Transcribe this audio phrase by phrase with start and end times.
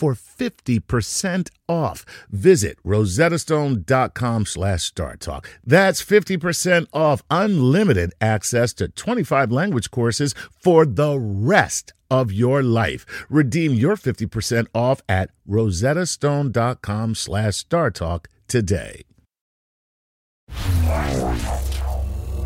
[0.00, 2.06] for 50% off.
[2.30, 5.44] Visit rosettastone.com slash startalk.
[5.64, 13.04] That's 50% off unlimited access to 25 language courses for the rest of your life.
[13.28, 19.04] Redeem your 50% off at rosettastone.com slash startalk today.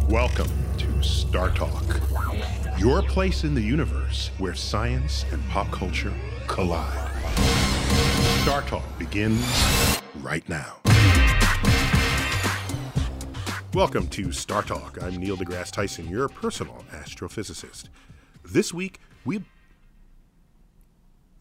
[0.09, 1.85] Welcome to Star Talk,
[2.79, 6.13] your place in the universe where science and pop culture
[6.47, 7.14] collide.
[8.43, 10.77] Star Talk begins right now.
[13.73, 15.03] Welcome to Star Talk.
[15.03, 17.89] I'm Neil deGrasse Tyson, your personal astrophysicist.
[18.45, 19.43] This week, we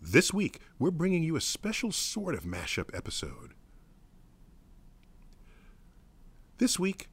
[0.02, 3.54] this week, we're bringing you a special sort of mashup episode.
[6.58, 7.10] This week,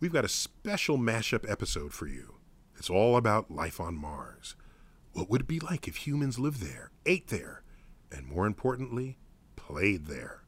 [0.00, 2.36] we've got a special mashup episode for you.
[2.76, 4.56] It's all about life on Mars.
[5.12, 7.63] What would it be like if humans lived there, ate there,
[8.14, 9.18] and more importantly,
[9.56, 10.42] played there?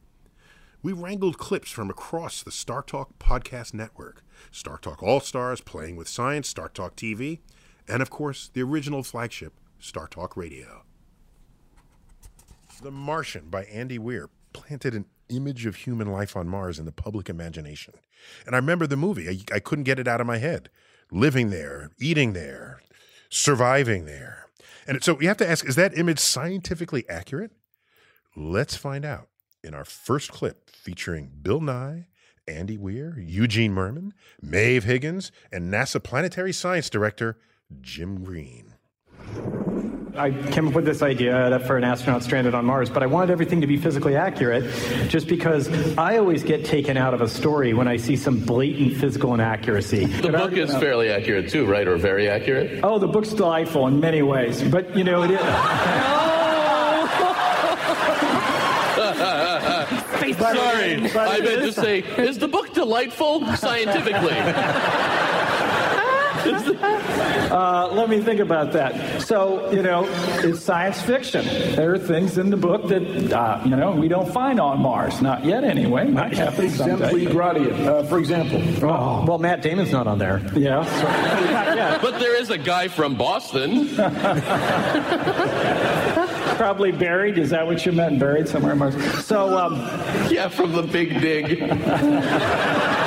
[0.81, 6.47] We wrangled clips from across the StarTalk podcast network StarTalk All Stars, Playing with Science,
[6.47, 7.39] Star Talk TV,
[7.87, 10.83] and of course, the original flagship, StarTalk Radio.
[12.81, 16.91] The Martian by Andy Weir planted an image of human life on Mars in the
[16.91, 17.95] public imagination.
[18.45, 20.69] And I remember the movie, I, I couldn't get it out of my head.
[21.11, 22.81] Living there, eating there,
[23.29, 24.46] surviving there.
[24.87, 27.51] And so we have to ask is that image scientifically accurate?
[28.35, 29.27] Let's find out
[29.63, 32.07] in our first clip featuring Bill Nye,
[32.47, 34.11] Andy Weir, Eugene Mirman,
[34.41, 37.37] Maeve Higgins, and NASA Planetary Science Director
[37.81, 38.75] Jim Green.
[40.17, 43.29] I came up with this idea for an astronaut stranded on Mars, but I wanted
[43.29, 44.63] everything to be physically accurate
[45.09, 48.97] just because I always get taken out of a story when I see some blatant
[48.97, 50.05] physical inaccuracy.
[50.05, 51.87] The book is fairly accurate too, right?
[51.87, 52.79] Or very accurate?
[52.83, 55.39] Oh, the book's delightful in many ways, but you know, it is.
[60.37, 64.33] Sorry, but I meant to say, is the book delightful scientifically?
[67.47, 69.21] Uh, let me think about that.
[69.21, 70.05] So, you know,
[70.43, 71.45] it's science fiction.
[71.75, 75.21] There are things in the book that, uh, you know, we don't find on Mars.
[75.21, 76.07] Not yet, anyway.
[76.11, 77.09] Might happen someday.
[77.11, 78.61] Exempli uh, for example.
[78.85, 80.41] Oh, Well, Matt Damon's not on there.
[80.55, 80.83] yeah.
[80.83, 81.03] So,
[81.75, 82.01] not.
[82.01, 83.87] But there is a guy from Boston.
[86.57, 87.37] Probably buried.
[87.37, 88.19] Is that what you meant?
[88.19, 89.25] Buried somewhere on Mars.
[89.25, 89.75] So, um,
[90.29, 91.59] Yeah, from the Big Dig.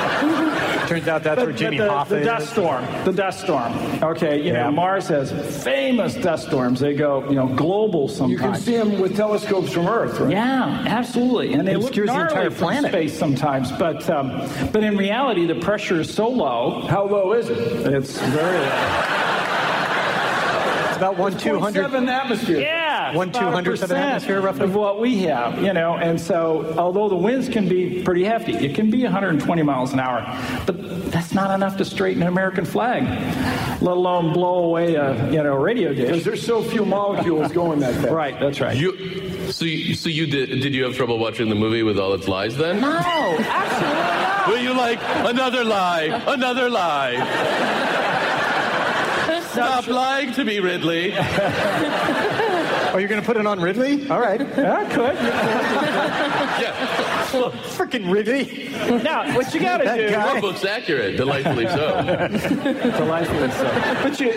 [0.91, 2.25] Turns out that's but, where Jimmy but the, Hoffa the is.
[2.25, 2.85] dust storm.
[3.05, 3.73] The dust storm.
[4.03, 4.63] Okay, you Yeah.
[4.65, 5.31] know, Mars has
[5.63, 6.81] famous dust storms.
[6.81, 8.31] They go, you know, global sometimes.
[8.31, 10.31] You can see them with telescopes from Earth, right?
[10.31, 12.91] Yeah, absolutely, and they It look obscures the entire planet.
[12.91, 13.71] space sometimes.
[13.71, 14.41] But um,
[14.73, 16.85] but in reality, the pressure is so low.
[16.89, 17.57] How low is it?
[17.57, 18.81] It's very low.
[20.89, 21.85] It's about one two hundred.
[21.89, 22.59] 0.7 atmosphere.
[22.59, 22.80] Yeah,
[23.15, 24.63] One it's about 200th of an atmosphere, roughly?
[24.63, 25.61] of what we have.
[25.61, 29.63] You know, and so although the winds can be pretty hefty, it can be 120
[29.63, 30.21] miles an hour,
[30.65, 33.03] but that's not enough to straighten an American flag,
[33.81, 36.07] let alone blow away a you know radio dish.
[36.07, 38.11] Because there's so few molecules going that fast.
[38.11, 38.75] Right, that's right.
[38.77, 40.61] You, so, you, so you did?
[40.61, 42.81] Did you have trouble watching the movie with all its lies then?
[42.81, 44.47] no, absolutely not.
[44.47, 47.15] Were you like another lie, another lie?
[49.51, 51.11] Stop lying to me, Ridley.
[52.93, 54.09] Oh, you're going to put it on Ridley?
[54.09, 54.39] All right.
[54.39, 55.15] Yeah, I could.
[56.61, 57.07] Yeah,
[57.77, 58.69] Freaking Ridley.
[59.03, 60.09] Now, what you got to That do?
[60.11, 60.33] guy.
[60.33, 62.01] your book's accurate, delightfully so.
[62.97, 63.63] Delightfully so.
[64.03, 64.31] But you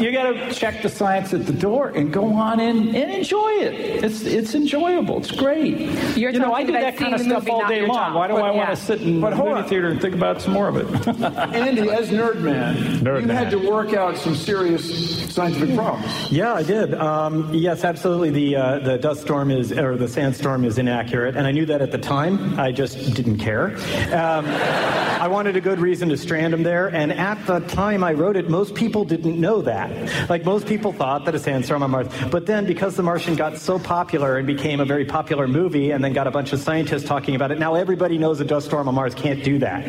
[0.00, 3.50] you got to check the science at the door and go on in and enjoy
[3.52, 4.04] it.
[4.04, 5.18] It's it's enjoyable.
[5.18, 5.78] It's great.
[6.16, 7.96] You're you know, I do that kind of stuff movie, all day long.
[7.96, 8.14] job.
[8.14, 8.74] Why do But I want yeah.
[8.74, 9.68] to sit in But the hold movie on.
[9.68, 10.86] theater and think about some more of it?
[11.54, 13.36] Andy, as Nerd Man, Nerd you Man.
[13.36, 16.30] had to work out some serious scientific problems.
[16.30, 16.94] Yeah, I did.
[16.94, 18.30] Um, yes, absolutely.
[18.30, 21.80] The uh, the dust storm is or the sandstorm is inaccurate, and I knew that
[21.82, 22.25] at the time.
[22.58, 23.76] I just didn't care.
[24.12, 28.12] Um, I wanted a good reason to strand him there, and at the time I
[28.12, 30.28] wrote it, most people didn't know that.
[30.28, 33.56] Like most people thought that a sandstorm on Mars, but then because The Martian got
[33.58, 37.04] so popular and became a very popular movie, and then got a bunch of scientists
[37.04, 39.84] talking about it, now everybody knows a dust storm on Mars can't do that.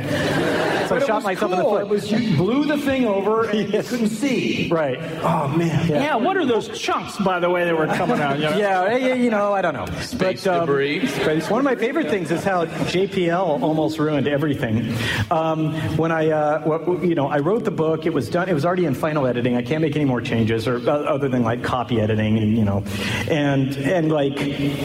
[0.88, 1.60] So I But it shot myself cool.
[1.60, 1.82] in the foot.
[1.82, 3.92] It was you blew the thing over and Yes.
[3.92, 4.70] you couldn't see.
[4.72, 4.98] right.
[5.22, 5.88] Oh man.
[5.90, 8.38] Yeah, what are those chunks, by the way, that were coming out?
[8.40, 8.58] You know?
[8.58, 9.86] Yeah, yeah, you know, I don't know.
[10.02, 11.06] Space But, um, debris.
[11.50, 14.94] One of my favorite things is how JPL almost ruined everything.
[15.32, 18.54] Um, when I, uh, wh- you know, I wrote the book, it was done, it
[18.54, 19.56] was already in final editing.
[19.56, 22.64] I can't make any more changes, or uh, other than like copy editing, and you
[22.66, 22.84] know,
[23.30, 24.40] and and like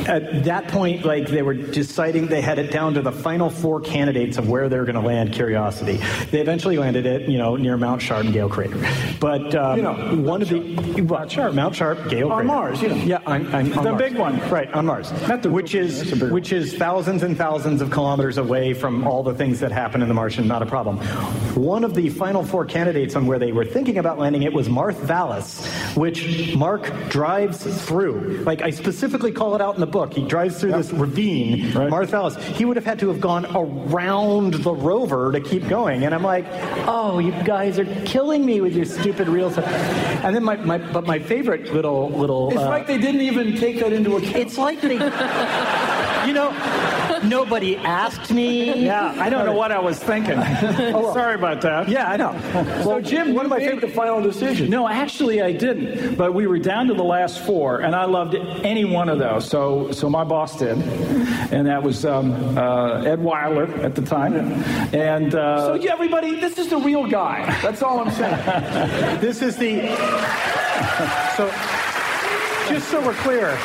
[0.09, 3.81] at that point, like they were deciding they had it down to the final four
[3.81, 5.99] candidates of where they're going to land Curiosity.
[6.31, 8.79] They eventually landed it, you know, near Mount Sharp and Gale Crater.
[9.21, 10.61] But um, You know, one of the
[11.03, 12.47] Mount Sharp, Mount Sharp, Gale On Crater.
[12.47, 12.95] Mars, you know.
[12.97, 14.03] Yeah, I'm, I'm on The Mars.
[14.03, 14.51] big one.
[14.51, 16.33] right on Mars, Not the- which is that's a big one.
[16.33, 20.09] which is thousands and thousands of kilometers away from all the things that happen in
[20.09, 20.47] the Martian.
[20.47, 20.99] Not a problem.
[21.55, 24.69] One of the final four candidates on where they were thinking about landing it was
[24.69, 28.43] Mawrth Vallis, which Mark drives through.
[28.45, 30.13] Like I specifically call it out in the book.
[30.15, 31.91] He drives through this ravine, Right.
[31.91, 32.37] Mawrth Vallis.
[32.57, 36.23] He would have had to have gone around the rover to keep going, and I'm
[36.23, 36.47] like,
[36.89, 39.67] oh, you guys are killing me with your stupid real stuff.
[39.67, 42.51] And then my, my but my favorite little little.
[42.51, 44.37] It's uh, like they didn't even take that into account.
[44.37, 44.95] it's like they,
[46.27, 46.51] you know,
[47.25, 48.85] nobody asked me.
[48.85, 50.37] Yeah, I don't know what I was thinking.
[51.13, 51.89] Sorry about that.
[51.89, 52.39] Yeah, I know.
[52.83, 54.71] so Jim, of my made the final decision.
[54.71, 56.17] No, actually, I didn't.
[56.17, 59.49] But we were down to the last four, and I loved any one of those.
[59.49, 60.79] So, so my boss did,
[61.53, 64.35] and that was um, uh, Ed Weiler at the time.
[64.95, 67.45] And uh, So yeah, everybody, this is the real guy.
[67.63, 68.33] That's all I'm saying.
[69.21, 69.83] This is the.
[71.37, 71.47] So,
[72.69, 73.57] just so we're clear,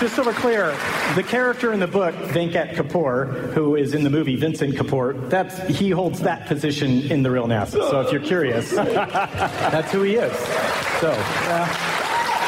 [0.00, 0.76] just so we're clear,
[1.14, 5.58] the character in the book, Venkat Kapoor, who is in the movie Vincent Kapoor, that's
[5.66, 7.90] he holds that position in the real NASA.
[7.90, 10.36] So if you're curious, that's who he is.
[11.00, 11.10] So.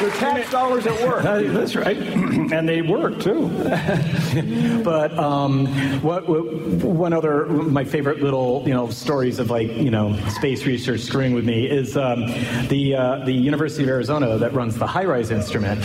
[0.00, 1.24] Your tax dollars at work.
[1.26, 1.96] Uh, that's right,
[2.52, 3.48] and they work too.
[4.84, 5.66] But um,
[6.02, 6.44] what, what,
[6.84, 11.32] one other my favorite little you know stories of like you know space research screwing
[11.32, 12.26] with me is um,
[12.68, 15.82] the uh, the University of Arizona that runs the HiRISE instrument.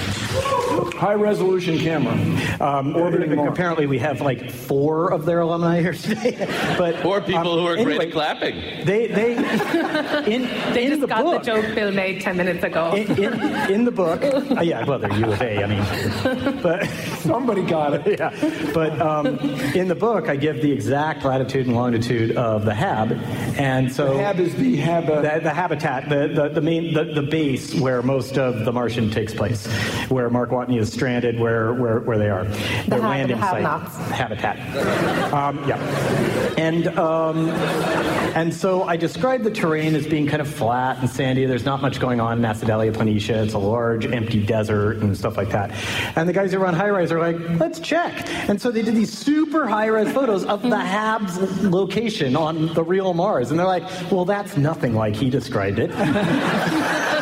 [1.01, 2.13] High resolution camera.
[2.59, 3.49] Um, Orbiting Mars.
[3.49, 6.35] apparently, we have like four of their alumni here today.
[6.77, 8.85] but Or people um, who are anyway, great at clapping.
[8.85, 9.31] They they
[10.31, 10.43] in
[10.75, 11.41] They in just the got book.
[11.43, 12.93] the joke Bill made 10 minutes ago.
[12.93, 15.63] In, in, in the book, uh, yeah, well, they're U of A.
[15.63, 16.85] I mean, but
[17.17, 18.19] Somebody got it.
[18.19, 19.39] yeah, but um,
[19.73, 23.11] in the book, I give the exact latitude and longitude of the Hab,
[23.57, 25.09] and so the Hab is the Hab.
[25.09, 28.71] uh, the, the habitat, the, the, the main, the, the base where most of the
[28.71, 29.65] Martian takes place,
[30.09, 34.59] where Mark Watney is stranded, where where, where they are, their Hab landing habitat.
[35.33, 35.77] Um, yeah,
[36.57, 37.49] and um,
[38.35, 41.45] and so I described the terrain as being kind of flat and sandy.
[41.45, 43.43] There's not much going on in Acidalia planitia.
[43.43, 45.71] It's a large empty desert and stuff like that.
[46.15, 48.27] And the guys who run HiRISE are like, let's check.
[48.49, 52.83] And so they did these super high res photos of the Habs location on the
[52.83, 55.91] real Mars, and they're like, well, that's nothing like he described it.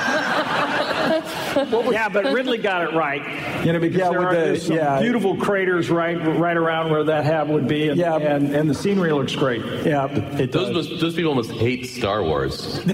[1.92, 3.66] yeah, but Ridley got it right.
[3.66, 5.00] You know, because Yeah, there with are the- some yeah.
[5.00, 8.18] beautiful craters right right around where that hab would be, and, Yeah.
[8.18, 9.64] and, and the scenery looks great.
[9.86, 10.06] Yeah,
[10.38, 10.90] it Those, does.
[10.90, 12.82] must, those people must hate Star Wars.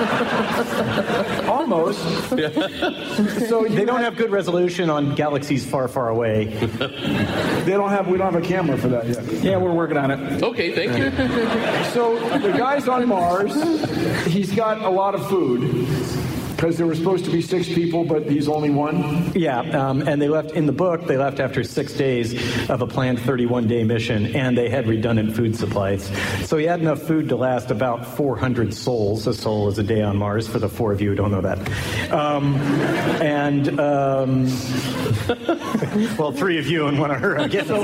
[0.00, 1.44] Yeah.
[1.48, 1.98] Almost.
[3.48, 6.44] So they don't have good resolution on galaxies far, far away.
[6.46, 8.08] They don't have.
[8.08, 9.22] We don't have a camera for that yet.
[9.42, 10.42] Yeah, we're working on it.
[10.42, 11.10] Okay, thank you.
[11.92, 13.52] So the guy's on Mars.
[14.26, 15.62] He's got a lot of food
[16.60, 19.32] because there were supposed to be six people, but he's only one.
[19.34, 21.06] Yeah, um, and they left in the book.
[21.06, 22.34] They left after six days
[22.68, 26.10] of a planned 31-day mission, and they had redundant food supplies.
[26.46, 29.26] So he had enough food to last about 400 sols.
[29.26, 30.48] A sol is a day on Mars.
[30.48, 32.56] For the four of you who don't know that, um,
[33.22, 34.44] and um,
[36.18, 37.38] well, three of you and one of her.
[37.38, 37.70] I guess.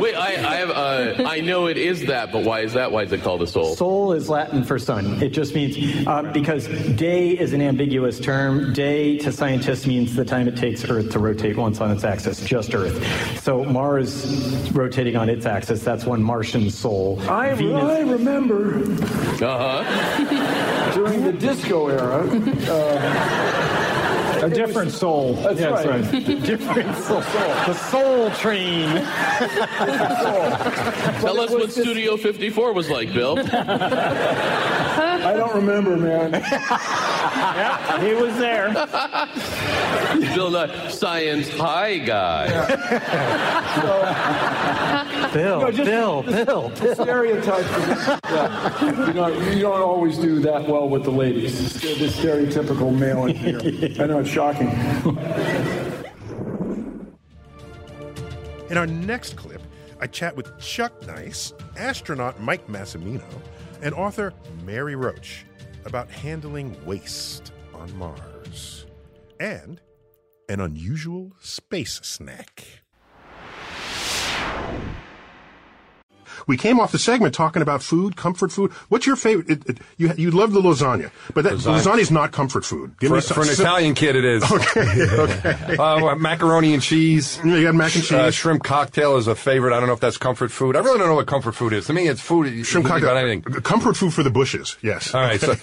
[0.00, 0.70] Wait, I, I have.
[0.70, 2.92] Uh, I know it is that, but why is that?
[2.92, 3.74] Why is it called a sol?
[3.74, 5.20] Sol is Latin for sun.
[5.20, 8.72] It just means um, because day is an ambiguous term.
[8.72, 12.40] Day to scientists means the time it takes Earth to rotate once on its axis,
[12.44, 13.42] just Earth.
[13.42, 17.20] So Mars rotating on its axis, that's one Martian sol.
[17.28, 18.82] I, I remember
[19.44, 20.92] Uh huh.
[20.94, 22.24] during the disco era.
[24.42, 25.32] A different soul.
[25.34, 26.10] That's Yeah, right.
[26.44, 27.20] different soul.
[27.20, 28.86] The Soul Train.
[31.20, 33.36] Tell us what Studio 54 was like, Bill.
[35.26, 36.32] I don't remember, man.
[37.36, 38.72] Yep, he was there.
[40.34, 42.46] Bill Nye, science high guy.
[45.32, 46.94] Bill, No, just- Bill, Bill, Bill.
[46.94, 48.18] Stereotypes.
[48.24, 49.06] Yeah.
[49.06, 51.74] You know, you don't always do that well with the ladies.
[51.80, 53.60] The the stereotypical male in here.
[54.02, 54.68] I know it's shocking.
[58.70, 59.62] In our next clip,
[60.00, 63.22] I chat with Chuck Nice, astronaut Mike Massimino,
[63.82, 64.32] and author
[64.64, 65.44] Mary Roach
[65.84, 68.86] about handling waste on Mars
[69.38, 69.80] and
[70.48, 72.85] an unusual space snack.
[76.46, 78.70] We came off the segment talking about food, comfort food.
[78.88, 79.50] What's your favorite?
[79.50, 81.98] It, it, you you love the lasagna, but that, Lasagna.
[81.98, 82.94] is not comfort food.
[83.00, 84.44] Give For, me some- for an Italian kid, it is.
[84.50, 87.40] Okay, Uh, macaroni and cheese.
[87.44, 88.12] You got mac and cheese.
[88.12, 89.74] Uh, shrimp cocktail is a favorite.
[89.74, 90.76] I don't know if that's comfort food.
[90.76, 91.86] I really don't know what comfort food is.
[91.86, 92.64] To me, it's food.
[92.64, 93.10] Shrimp cocktail.
[93.10, 93.42] about anything.
[93.62, 94.76] Comfort food for the bushes.
[94.82, 95.12] Yes.
[95.14, 95.56] All right, so uh,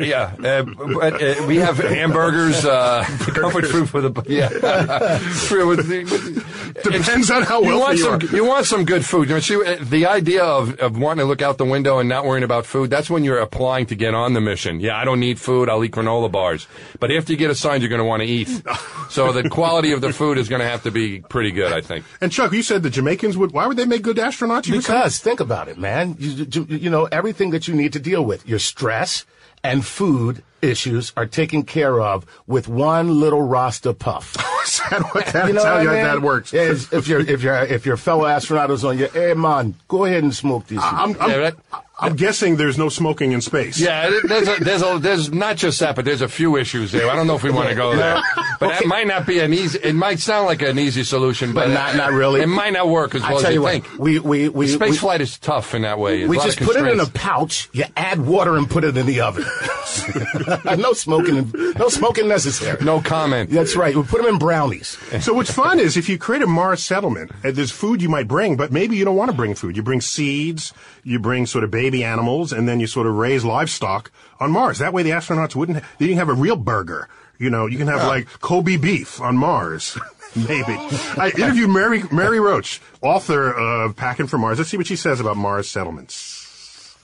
[0.00, 0.64] yeah, uh,
[1.00, 2.64] uh, we have hamburgers.
[2.64, 3.04] Uh,
[3.34, 4.48] comfort food for the yeah.
[6.82, 8.14] Depends on how you want you some.
[8.14, 8.36] are.
[8.36, 9.28] You want some good food.
[9.28, 12.08] You know, see, uh, the idea of, of wanting to look out the window and
[12.08, 12.90] not worrying about food.
[12.90, 14.80] That's when you're applying to get on the mission.
[14.80, 15.68] Yeah, I don't need food.
[15.70, 16.66] I'll eat granola bars.
[17.00, 18.62] But after you get assigned, you're going to want to eat.
[19.10, 21.72] So the quality of the food is going to have to be pretty good.
[21.72, 22.04] I think.
[22.20, 23.52] And Chuck, you said the Jamaicans would.
[23.52, 24.66] Why would they make good astronauts?
[24.66, 26.14] You were saying- Because think about it, man.
[26.18, 28.46] You, you, you know everything that you need to deal with.
[28.46, 29.24] Your stress
[29.64, 34.36] and food issues are taken care of with one little Rasta puff.
[34.64, 36.02] Is that what that, You know how what I you- mean?
[36.04, 36.52] that works?
[36.52, 39.74] Yeah, if, if your if your if your fellow astronaut is on your, hey man,
[39.88, 40.80] go ahead and smoke these.
[40.82, 41.56] I'm, I'm, Yeah, that-
[42.00, 43.80] I'm guessing there's no smoking in space.
[43.80, 47.10] Yeah, there's a, there's a, there's not just that, but there's a few issues there.
[47.10, 48.20] I don't know if we want to go there,
[48.60, 49.80] but that might not be an easy.
[49.82, 52.40] It might sound like an easy solution, but, But not- not really.
[52.40, 53.98] It might not work as I well tell as you you what, think.
[53.98, 56.18] we we we Space we, flight is tough in that way.
[56.18, 57.68] There's we just put it in a pouch.
[57.72, 59.44] You add water and put it in the oven.
[60.78, 62.82] no smoking, no smoking necessary.
[62.84, 63.50] No comment.
[63.50, 63.94] That's right.
[63.94, 64.96] We put them in brownies.
[65.28, 68.28] So what's fun is if you create a Mars settlement, uh, there's food you might
[68.28, 69.76] bring, but maybe you don't want to bring food.
[69.76, 73.44] You bring seeds, you bring sort of baby animals, and then you sort of raise
[73.44, 74.78] livestock on Mars.
[74.78, 77.08] That way the astronauts wouldn't, ha- they can have a real burger.
[77.38, 79.98] You know, you can have like Kobe beef on Mars.
[80.36, 80.76] Maybe.
[81.16, 84.58] I interviewed Mary, Mary Roach, author of Packing for Mars.
[84.58, 86.96] Let's see what she says about Mars settlements.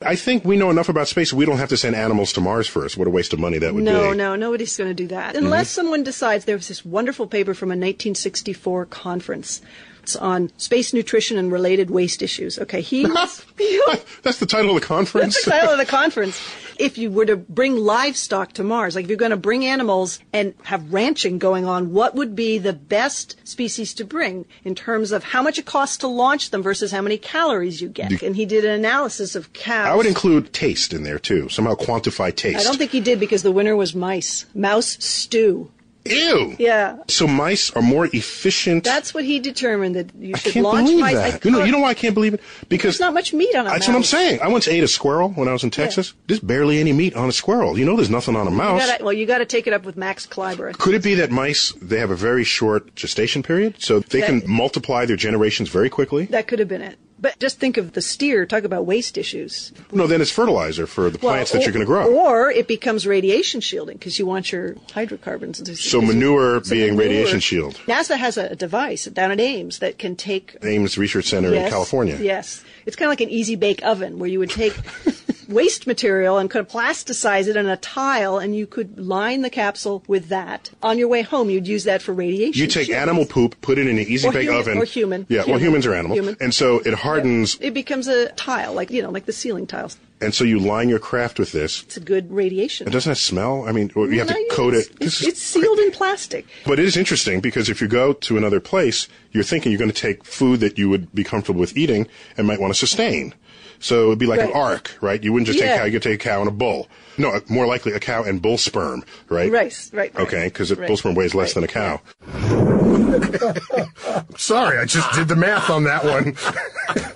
[0.00, 1.32] I think we know enough about space.
[1.32, 2.96] We don't have to send animals to Mars first.
[2.96, 4.16] What a waste of money that would No, be.
[4.16, 5.34] no, no, nobody's going to do that.
[5.34, 5.44] Mm-hmm.
[5.46, 9.60] Unless someone decides there was this wonderful paper from a 1964 conference.
[10.08, 12.58] It's on space nutrition and related waste issues.
[12.58, 13.02] Okay, he.
[14.22, 15.34] That's the title of the conference.
[15.34, 16.40] That's the title of the conference.
[16.78, 20.20] If you were to bring livestock to Mars, like if you're going to bring animals
[20.32, 25.12] and have ranching going on, what would be the best species to bring in terms
[25.12, 28.22] of how much it costs to launch them versus how many calories you get?
[28.22, 29.88] And he did an analysis of cows.
[29.88, 31.50] I would include taste in there too.
[31.50, 32.60] Somehow quantify taste.
[32.60, 34.46] I don't think he did because the winner was mice.
[34.54, 35.70] Mouse stew.
[36.10, 36.56] Ew.
[36.58, 36.98] Yeah.
[37.08, 38.84] So mice are more efficient.
[38.84, 41.14] That's what he determined that you should I can't launch believe mice.
[41.14, 41.34] that.
[41.34, 42.40] I You know, you know why I can't believe it?
[42.68, 43.72] Because There's not much meat on a mouse.
[43.78, 44.40] that's what I'm saying.
[44.40, 46.14] I once ate a squirrel when I was in Texas.
[46.26, 47.78] There's barely any meat on a squirrel.
[47.78, 48.86] You know, there's nothing on a You mouse.
[48.86, 50.72] gotta, well, you got to take it up with Max Kleiber.
[50.76, 54.42] Could it be that mice they have a very short gestation period, so they can
[54.46, 56.26] multiply their generations very quickly?
[56.26, 56.98] That could have been it.
[57.20, 58.46] But just think of the steer.
[58.46, 59.72] Talk about waste issues.
[59.90, 62.14] No, then it's fertilizer for the plants Well, that you're going to grow.
[62.14, 65.60] Or it becomes radiation shielding because you want your hydrocarbons.
[65.62, 67.74] to- So manure so being manure- radiation shield.
[67.86, 72.16] NASA has a device down at Ames that can take Ames Research Center in California.
[72.20, 72.62] Yes.
[72.86, 74.74] It's kind of like an easy bake oven where you would take
[75.48, 80.04] waste material and could plasticize it in a tile and you could line the capsule
[80.06, 80.70] with that.
[80.82, 82.60] On your way home, you'd use that for radiation.
[82.60, 83.00] You take shielding.
[83.02, 84.78] animal poop, put it in an easy Or bake human- oven.
[84.78, 85.26] or human.
[85.28, 86.16] Yeah, well, humans are animals.
[86.18, 86.36] Human.
[86.40, 89.96] And so it hardens, It becomes a tile, like, you know, like the ceiling tiles.
[90.20, 91.82] and so you line your craft with this.
[91.84, 92.86] It's a good radiation.
[92.86, 93.64] It doesn't it smell?
[93.68, 94.88] I mean, you have No, to coat it.
[95.00, 96.44] It's, it's sealed in plastic.
[96.66, 99.92] But it is interesting because if you go to another place, you're thinking you're going
[99.92, 103.32] to take food that you would be comfortable with eating and might want to sustain.
[103.80, 104.56] So it'd be like an Right.
[104.56, 105.22] ark, right?
[105.22, 105.76] You wouldn't just take Yeah.
[105.76, 106.88] a cow, you could take a cow and a bull.
[107.16, 109.50] No, uh, more likely a cow and bull sperm, right?
[109.50, 110.26] Right, right, right.
[110.26, 110.86] Okay, because Right.
[110.88, 112.00] bull sperm weighs less than a cow.
[114.36, 116.36] Sorry, I just did the math on that one.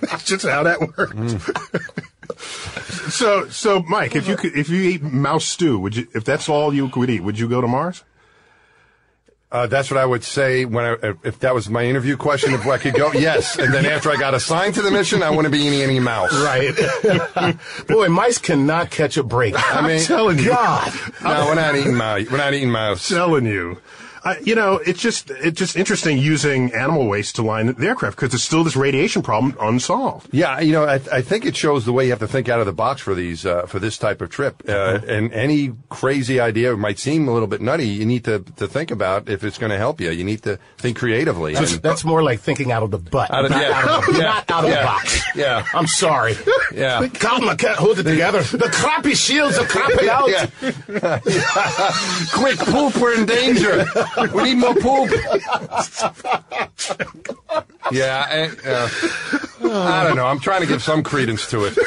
[0.09, 1.35] That's just how that works.
[3.13, 6.07] so, so Mike, if you could, if you eat mouse stew, would you?
[6.13, 8.03] If that's all you could eat, would you go to Mars?
[9.53, 12.55] Uh, that's what I would say when I, if that was my interview question.
[12.55, 13.55] If I could go, yes.
[13.59, 16.33] And then after I got assigned to the mission, I wouldn't be eating any mouse.
[16.33, 16.75] Right.
[17.87, 19.53] Boy, mice cannot catch a break.
[19.55, 20.47] I mean, I'm telling you.
[20.47, 20.91] God.
[21.23, 22.31] no, we're not eating mouse.
[22.31, 23.07] We're not eating mouse.
[23.07, 23.77] telling you.
[24.25, 28.15] I, you know, it's just it's just interesting using animal waste to line the aircraft
[28.15, 30.29] because there's still this radiation problem unsolved.
[30.31, 32.59] Yeah, you know, I, I think it shows the way you have to think out
[32.61, 34.63] of the box for these uh, for this type of trip.
[34.67, 37.87] Uh, and any crazy idea might seem a little bit nutty.
[37.87, 40.09] You need to to think about if it's going to help you.
[40.11, 41.53] You need to think creatively.
[41.53, 43.71] That's, And- that's more like thinking out of the butt, Out of- not, yeah.
[43.83, 44.23] out of, the- Yeah.
[44.23, 44.79] not out of Yeah.
[44.79, 45.21] the box.
[45.35, 45.65] Yeah.
[45.73, 46.35] I'm sorry.
[46.73, 47.07] Yeah.
[47.09, 48.41] Calm, I can't hold it together.
[48.41, 50.29] The crappy shields are crapping out.
[50.93, 51.19] Yeah.
[52.33, 52.95] Quick, poop!
[52.97, 53.85] We're in danger.
[54.33, 55.11] We need more poop.
[57.91, 58.87] yeah, and, uh,
[59.63, 60.25] I don't know.
[60.25, 61.77] I'm trying to give some credence to it.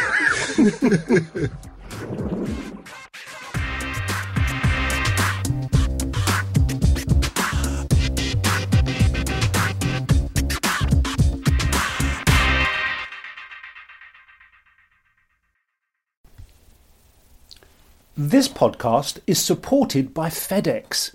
[18.19, 21.15] This podcast is supported by FedEx.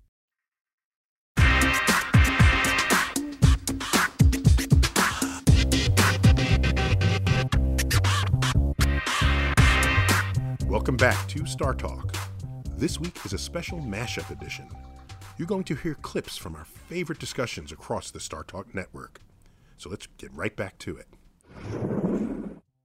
[10.71, 12.15] Welcome back to Star Talk.
[12.77, 14.69] This week is a special mashup edition.
[15.37, 19.19] You're going to hear clips from our favorite discussions across the Star Talk network.
[19.75, 21.07] So let's get right back to it.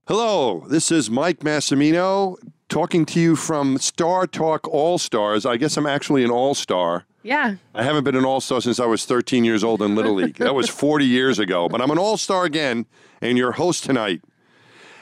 [0.05, 2.35] Hello, this is Mike Massimino
[2.67, 5.45] talking to you from Star Talk All Stars.
[5.45, 7.05] I guess I'm actually an all star.
[7.23, 7.55] Yeah.
[7.73, 10.35] I haven't been an all star since I was 13 years old in Little League.
[10.39, 12.85] That was 40 years ago, but I'm an all star again
[13.21, 14.21] and your host tonight.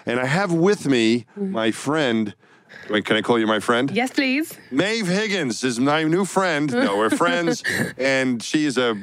[0.06, 1.52] And I have with me mm-hmm.
[1.52, 2.36] my friend.
[2.90, 3.90] Wait, can I call you my friend?
[3.92, 4.54] Yes, please.
[4.72, 6.72] Maeve Higgins is my new friend.
[6.72, 7.64] No, we're friends,
[7.98, 8.96] and she is a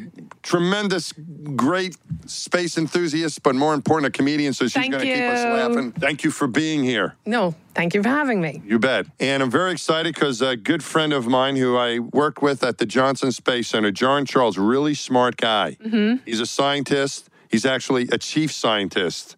[0.43, 1.13] tremendous,
[1.57, 4.53] great space enthusiast, but more important, a comedian.
[4.53, 5.51] So she's Thank going to keep us you.
[5.51, 5.93] laughing.
[5.93, 7.17] Thank you for being here.
[7.27, 8.63] No, thank you for having me.
[8.65, 9.07] You bet.
[9.19, 12.79] And I'm very excited because a good friend of mine who I worked with at
[12.79, 15.77] the Johnson Space Center, John Charles, really smart guy.
[15.83, 17.29] hmm He's a scientist.
[17.51, 19.37] He's actually a chief scientist.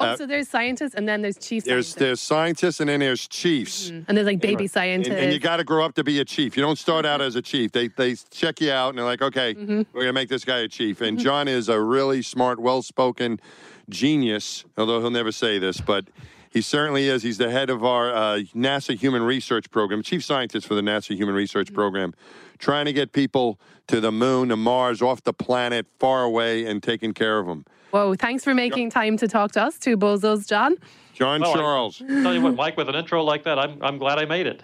[0.00, 1.94] Oh, Uh, so there's scientists and then there's chief There's scientists.
[1.98, 3.90] there's scientists and then there's chiefs.
[3.90, 5.14] And there's like baby And- scientists.
[5.14, 6.56] And, you got to grow up to be a chief.
[6.56, 7.72] You don't start out as a chief.
[7.72, 9.82] They they check you out and they're like, okay, Mm-hmm.
[9.92, 11.00] we're gonna make this guy a chief.
[11.00, 13.40] And John is a really smart, well-spoken
[13.88, 14.64] genius.
[14.78, 16.06] Although he'll never say this, but
[16.50, 17.22] he certainly is.
[17.22, 21.14] He's the head of our uh, NASA Human Research Program, chief scientist for the NASA
[21.16, 21.74] Human Research Mm-hmm.
[21.76, 22.14] Program,
[22.58, 23.58] trying to get people
[23.88, 27.64] to the moon, to Mars, off the planet, far away, and taking care of them.
[27.90, 30.76] Whoa, thanks for making time to talk to us, two bozos, John.
[31.12, 31.98] John Well, I- Charles.
[31.98, 34.62] Tell you what, Mike, with an intro like that, I'm, I'm glad I made it.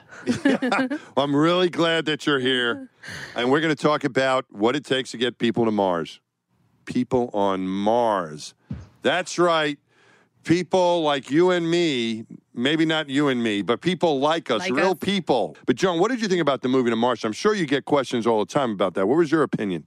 [1.16, 2.88] I'm really glad that you're here.
[3.34, 6.20] And we're going to talk about what it takes to get people to Mars.
[6.86, 8.54] People on Mars.
[9.02, 9.78] That's right.
[10.44, 14.72] People like you and me, maybe not you and me, but people like us, Like
[14.72, 14.98] real us.
[15.00, 15.56] people.
[15.66, 17.24] But, John, what did you think about the movie to Mars?
[17.24, 19.08] I'm sure you get questions all the time about that.
[19.08, 19.86] What was your opinion?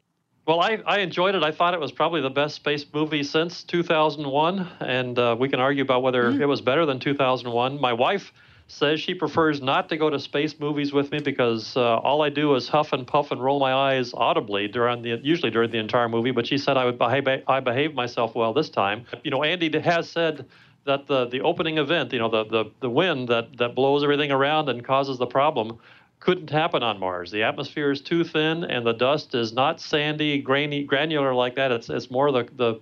[0.50, 1.44] Well, I, I enjoyed it.
[1.44, 5.60] I thought it was probably the best space movie since 2001, and uh, we can
[5.60, 7.80] argue about whether it was better than 2001.
[7.80, 8.34] My wife
[8.66, 12.30] says she prefers not to go to space movies with me because uh, all I
[12.30, 15.78] do is huff and puff and roll my eyes audibly during the usually during the
[15.78, 16.32] entire movie.
[16.32, 19.06] But she said I would behave I behaved myself well this time.
[19.24, 20.48] You know, Andy has said
[20.86, 24.32] that the the opening event, you know, the the, the wind that that blows everything
[24.32, 25.78] around and causes the problem
[26.20, 27.32] couldn't happen on Mars.
[27.32, 31.72] The atmosphere is too thin, and the dust is not sandy, grainy, granular like that.
[31.72, 32.80] It's it's more the the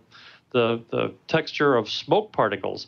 [0.51, 2.87] the, the texture of smoke particles.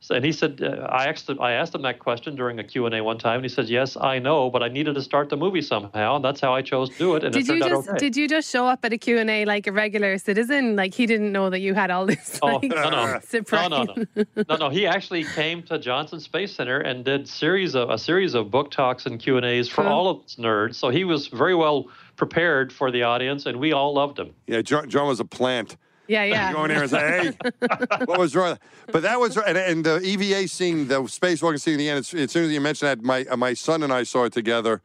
[0.00, 2.64] So, and he said, uh, I asked him, I asked him that question during a
[2.64, 5.02] Q and A one time, and he said, "Yes, I know, but I needed to
[5.02, 7.52] start the movie somehow, and that's how I chose to do it." And Did it
[7.52, 7.98] you turned just out okay.
[7.98, 10.76] did you just show up at a Q&A like a regular citizen?
[10.76, 13.70] Like he didn't know that you had all this Oh no no surprise.
[13.70, 14.68] no no no no no!
[14.68, 18.70] He actually came to Johnson Space Center and did series of a series of book
[18.70, 19.92] talks and Q and A's for Cool.
[19.92, 20.76] all of us nerds.
[20.76, 24.32] So he was very well prepared for the audience, and we all loved him.
[24.46, 25.76] Yeah, John, John was a plant.
[26.08, 26.48] Yeah, yeah.
[26.48, 28.58] You go in there and say, "Hey, what was wrong?"
[28.90, 31.98] But that was and, and the EVA scene, the spacewalking scene at the end.
[31.98, 34.82] As, soon as you mentioned that, my my son and I saw it together,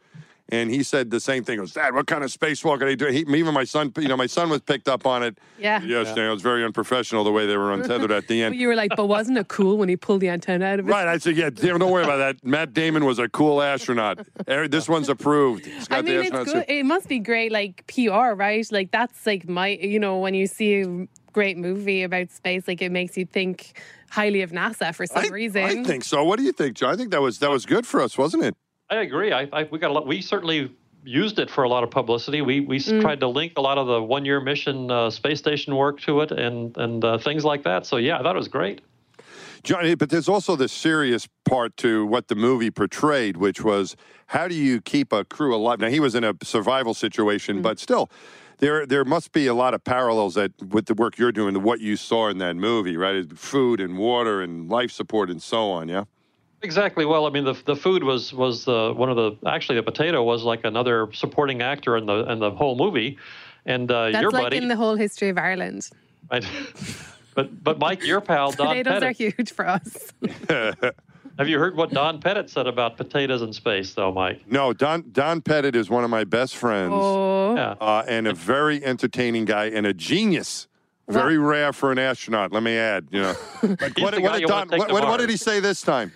[0.49, 1.53] and he said the same thing.
[1.53, 3.13] He goes, Dad, what kind of spacewalk are they doing?
[3.13, 5.37] He, even my son, you know, my son was picked up on it.
[5.57, 5.81] Yeah.
[5.81, 8.55] Yes, Daniel, it was very unprofessional the way they were untethered at the end.
[8.55, 10.91] you were like, but wasn't it cool when he pulled the antenna out of it?
[10.91, 12.43] Right, I said, yeah, damn, don't worry about that.
[12.45, 14.19] Matt Damon was a cool astronaut.
[14.45, 15.65] This one's approved.
[15.65, 16.47] He's got I the mean, it's good.
[16.49, 16.65] suit.
[16.67, 18.65] It must be great, like PR, right?
[18.71, 22.81] Like that's like my, you know, when you see a great movie about space, like
[22.81, 23.79] it makes you think
[24.09, 25.63] highly of NASA for some reason.
[25.63, 26.23] I think so.
[26.23, 26.93] What do you think, John?
[26.93, 28.55] I think that was that was good for us, wasn't it?
[28.93, 29.31] I agree.
[29.31, 30.05] I, I we got a lot.
[30.05, 30.71] We certainly
[31.03, 32.41] used it for a lot of publicity.
[32.41, 33.01] We we Mm.
[33.01, 36.21] tried to link a lot of the one year mission uh, space station work to
[36.21, 37.85] it and and uh, things like that.
[37.85, 38.81] So yeah, I thought it was great.
[39.63, 43.95] John, but there's also the serious part to what the movie portrayed, which was
[44.27, 45.79] how do you keep a crew alive?
[45.79, 48.11] Now he was in a survival situation, but still,
[48.59, 51.59] there there must be a lot of parallels that with the work you're doing to
[51.59, 53.37] what you saw in that movie, right?
[53.37, 55.87] Food and water and life support and so on.
[55.87, 56.03] Yeah.
[56.63, 57.05] Exactly.
[57.05, 60.23] Well, I mean, the the food was was uh, one of the actually the potato
[60.23, 63.17] was like another supporting actor in the in the whole movie,
[63.65, 64.57] and uh, That's your like buddy.
[64.57, 65.89] in the whole history of Ireland.
[66.31, 66.45] right?
[67.35, 70.13] but but Mike, your pal Don Potatoes are huge for us.
[71.39, 74.43] Have you heard what Don Pettit said about potatoes in space, though, Mike?
[74.49, 77.55] No, Don Don Pettit is one of my best friends, Oh.
[77.55, 77.75] Yeah.
[77.81, 80.67] uh, and a very entertaining guy and a genius.
[81.09, 83.07] Very rare for an astronaut, let me add.
[83.11, 85.81] You know, Like, He's what, what did Don, what, what, what did he say this
[85.81, 86.13] time?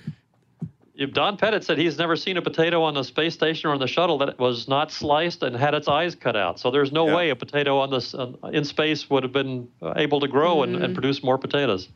[0.98, 3.80] If Don Pettit said he's never seen a potato on the space station or on
[3.80, 6.60] the shuttle that was not sliced and had its eyes cut out.
[6.60, 7.16] So there's no Yeah.
[7.16, 10.64] way a potato on this uh, in space would have been uh, able to grow
[10.64, 11.90] and, and produce more potatoes.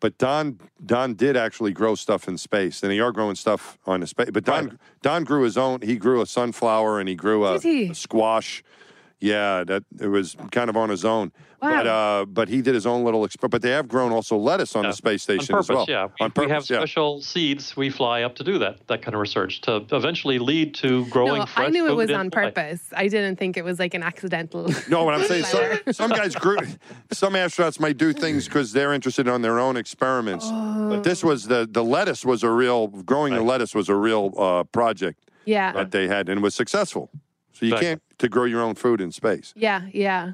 [0.00, 4.00] But Don Don did actually grow stuff in space, and they are growing stuff on
[4.00, 4.30] the space.
[4.32, 5.80] But Don Don grew his own.
[5.82, 7.90] He grew a sunflower and he grew a, he?
[7.90, 8.64] a squash.
[9.22, 11.32] Yeah, that it was kind of on his own.
[11.60, 13.52] But uh, but he did his own little experiment.
[13.52, 15.86] But they have grown also lettuce on the space station on as well.
[15.88, 16.06] yeah.
[16.18, 16.78] We, on we have purpose, yeah.
[16.78, 20.74] special seeds we fly up to do that that kind of research to eventually lead
[20.82, 21.38] to growing.
[21.38, 22.52] No, fresh I knew it was on flight.
[22.56, 22.82] purpose.
[22.96, 24.68] I didn't think it was like an accidental.
[24.88, 26.58] No, what I'm saying, some, some guys grew,
[27.12, 30.50] some astronauts might do things because they're interested on their own experiments.
[30.50, 34.34] But this was the the lettuce was a real growing the lettuce was a real
[34.36, 35.70] uh, project Yeah.
[35.74, 37.08] that they had and was successful.
[37.52, 37.86] So you Exactly.
[37.88, 39.52] can't to grow your own food in space.
[39.56, 40.32] Yeah, yeah.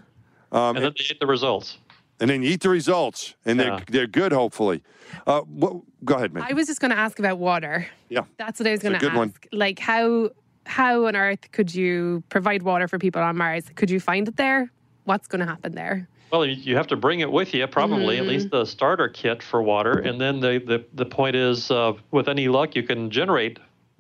[0.53, 1.79] Um, And then they ate the results.
[2.21, 4.33] and then you eat the results, and they're they're good.
[4.33, 4.83] Hopefully,
[5.27, 5.73] uh, what,
[6.05, 6.45] go ahead, man.
[6.49, 7.87] I was just going to ask about water.
[8.11, 9.17] Yeah, That's what I was going to good ask.
[9.19, 9.33] one.
[9.53, 10.31] Like how
[10.67, 13.65] how on earth could you provide water for people on Mars?
[13.75, 14.71] Could you find it there?
[15.05, 16.07] What's going to happen there?
[16.31, 18.29] Well, you- you have to bring it with you, probably at Mm-hmm.
[18.31, 22.29] least the starter kit for water, and then the the, the point is, uh, with
[22.29, 23.59] any luck, you can generate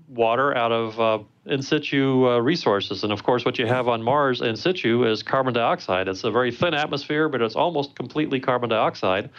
[0.09, 3.05] water out of uh, in situ uh, resources.
[3.05, 6.09] And of course, what you have on Mars in situ is carbon dioxide.
[6.09, 9.31] It's a very thin atmosphere, but it's almost completely carbon dioxide.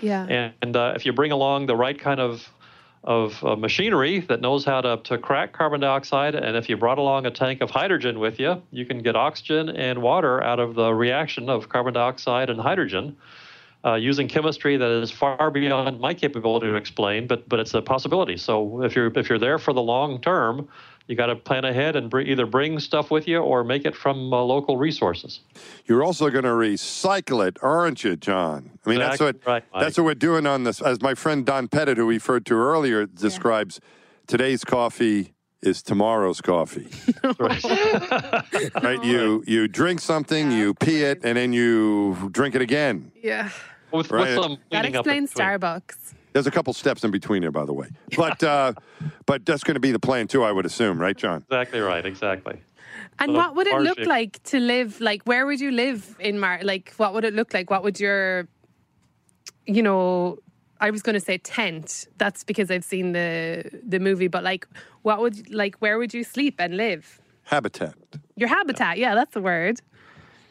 [0.00, 0.24] Yeah.
[0.24, 2.48] And, and uh, if you bring along the right kind of
[3.04, 6.98] of uh, machinery that knows how to, to crack carbon dioxide, and if you brought
[6.98, 10.74] along a tank of hydrogen with you, you can get oxygen and water out of
[10.74, 13.16] the reaction of carbon dioxide and hydrogen.
[13.88, 17.80] Uh, using chemistry that is far beyond my capability to explain, but but it's a
[17.80, 18.36] possibility.
[18.36, 20.68] So if you're if you're there for the long term,
[21.06, 23.96] you got to plan ahead and br- either bring stuff with you or make it
[23.96, 25.40] from uh, local resources.
[25.86, 28.78] You're also going to recycle it, aren't you, John?
[28.84, 30.82] I mean, that's what right, that's what we're doing on this.
[30.82, 33.80] As my friend Don Pettit, who we referred to earlier, describes,
[34.26, 36.88] today's coffee is tomorrow's coffee.
[37.38, 39.02] right?
[39.02, 43.12] You you drink something, you pee it, and then you drink it again.
[43.22, 43.48] Yeah.
[43.92, 44.36] With, Right.
[44.36, 45.32] with some That explains.
[45.32, 46.14] Starbucks.
[46.32, 47.88] There's a couple steps in between there, by the way.
[48.16, 48.72] But uh,
[49.26, 51.42] but that's going to be the plan too, I would assume, right, John?
[51.42, 52.04] Exactly right.
[52.04, 52.60] Exactly.
[53.18, 54.08] And Uh, what would it look vehicle.
[54.14, 55.00] like to live?
[55.00, 56.62] Like, where would you live in Mars?
[56.64, 57.70] Like, what would it look like?
[57.70, 58.46] What would your,
[59.66, 60.38] you know,
[60.80, 62.06] I was going to say tent.
[62.18, 64.28] That's because I've seen the the movie.
[64.28, 64.66] But like,
[65.02, 65.76] what would like?
[65.80, 67.20] Where would you sleep and live?
[67.44, 67.94] Habitat.
[68.36, 68.98] Your habitat.
[68.98, 69.80] Yeah, that's the word.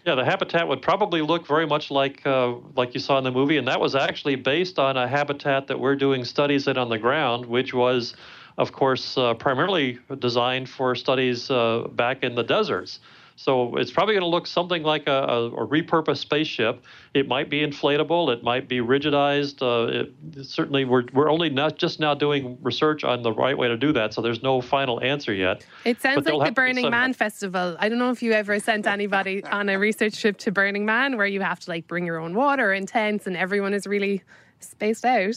[0.08, 3.32] Yeah, the habitat would probably look very much like uh, like you saw in the
[3.32, 6.88] movie, and that was actually based on a habitat that we're doing studies in on
[6.88, 8.16] the ground, which was,
[8.58, 13.02] of course, uh, primarily designed for studies uh, back in the deserts.
[13.38, 16.84] So it's probably going to look something like a, a, a repurposed spaceship.
[17.14, 18.34] It might be inflatable.
[18.34, 19.62] It might be rigidized.
[19.62, 23.68] Uh, it, certainly, we're we're only not just now doing research on the right way
[23.68, 24.16] to do that.
[24.16, 25.64] So there's no final answer yet.
[25.86, 27.78] It sounds But like the have to be Burning Man festival.
[27.80, 31.16] I don't know if you ever sent anybody on a research trip to Burning Man
[31.16, 34.24] where you have to like bring your own water and tents, and everyone is really
[34.62, 35.36] spaced out.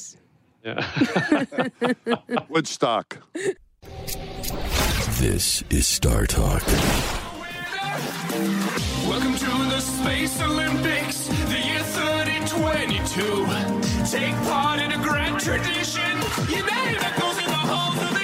[0.64, 0.88] Yeah.
[2.48, 3.18] Woodstock.
[5.18, 6.62] This is Star Talk.
[8.00, 13.46] Welcome to the Space Olympics, the year 3022.
[14.10, 16.00] Take part in a grand tradition.
[16.48, 18.22] Your name echoes in the halls of the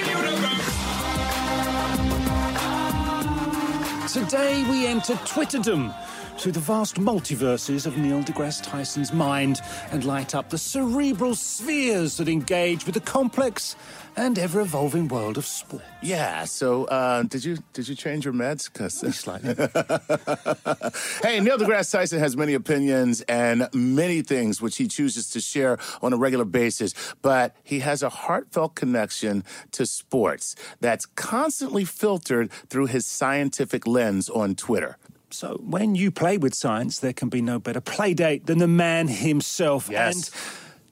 [4.07, 4.11] universe.
[4.11, 5.93] Today we enter Twitterdom
[6.37, 9.59] through the vast multiverses of Neil deGrasse Tyson's mind
[9.91, 13.75] and light up the cerebral spheres that engage with the complex
[14.15, 15.83] and ever-evolving world of sport.
[16.01, 16.45] Yeah.
[16.45, 18.71] So, uh, did you did you change your meds?
[18.71, 19.53] Cause slightly.
[21.23, 25.77] hey, Neil deGrasse Tyson has many opinions and many things which he chooses to share
[26.01, 32.51] on a regular basis, but he has a heartfelt connection to sports that's constantly filtered
[32.69, 34.97] through his scientific lens on Twitter.
[35.37, 39.07] So when you play with science, there can be no better playdate than the man
[39.07, 39.87] himself.
[39.87, 40.15] Yes.
[40.15, 40.31] And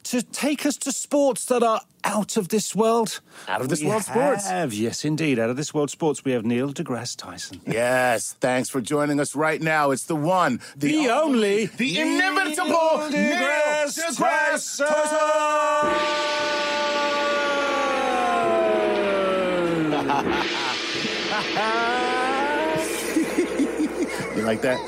[0.04, 3.22] to take us to sports that are out of this world.
[3.48, 4.48] Out of this we world sports.
[4.48, 5.40] Have, yes, indeed.
[5.40, 7.60] Out of this world sports, we have Neil deGrasse Tyson.
[7.66, 9.90] Yes, thanks for joining us right now.
[9.90, 16.46] It's the one, the, The only, the inimitable Neil deGrasse deGrasse Tyson.
[17.30, 17.35] you
[24.46, 24.80] like that?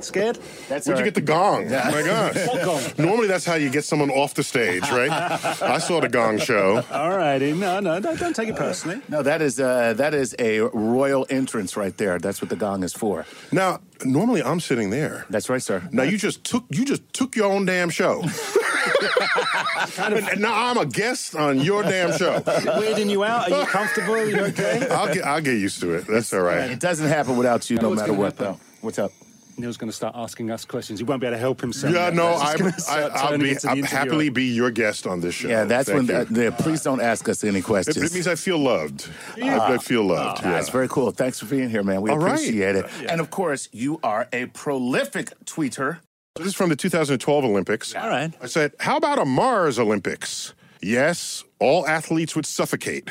[0.00, 0.38] Scared?
[0.68, 1.04] That's Where'd you right.
[1.04, 1.68] get the gong?
[1.68, 1.82] Yeah.
[1.86, 2.36] Oh my gosh.
[2.46, 2.82] What gong?
[3.06, 5.10] Normally that's how you get someone off the stage, right?
[5.10, 6.82] I saw the gong show.
[6.90, 7.52] All righty.
[7.52, 9.02] No, no, don't, don't take it personally.
[9.08, 12.18] No, that is uh, that is a royal entrance right there.
[12.18, 13.26] That's what the gong is for.
[13.52, 15.26] Now, normally I'm sitting there.
[15.28, 15.86] That's right, sir.
[15.92, 18.22] Now you just took you just took your own damn show.
[19.98, 22.40] and, and now I'm a guest on your damn show.
[22.40, 23.50] Weirding you out?
[23.50, 24.14] Are you comfortable?
[24.14, 24.88] Are you okay?
[24.90, 26.06] I'll get I'll get used to it.
[26.06, 26.70] That's all right.
[26.70, 28.32] It doesn't happen without you, no what's matter what.
[28.38, 28.44] happen?
[28.46, 28.60] Though.
[28.80, 29.12] What's up?
[29.58, 31.00] Neil's going to start asking us questions.
[31.00, 31.92] He won't be able to help himself.
[31.94, 35.48] Yeah, no, I'm, I, I'll be I'll happily be your guest on this show.
[35.48, 36.34] Yeah, that's Thank when.
[36.34, 36.40] you.
[36.42, 37.96] Uh, yeah, please don't ask us any questions.
[37.96, 39.08] it means I feel loved.
[39.42, 40.40] I, I feel loved.
[40.42, 40.52] Ah, yeah.
[40.52, 41.10] That's very cool.
[41.10, 42.00] Thanks for being here, man.
[42.00, 42.34] We All right.
[42.34, 42.86] appreciate it.
[43.08, 45.98] And of course, you are a prolific tweeter.
[46.36, 47.94] So this is from the 2012 Olympics.
[47.94, 48.32] All right.
[48.40, 50.54] I said, how about a Mars Olympics?
[50.82, 53.10] Yes, all athletes would suffocate.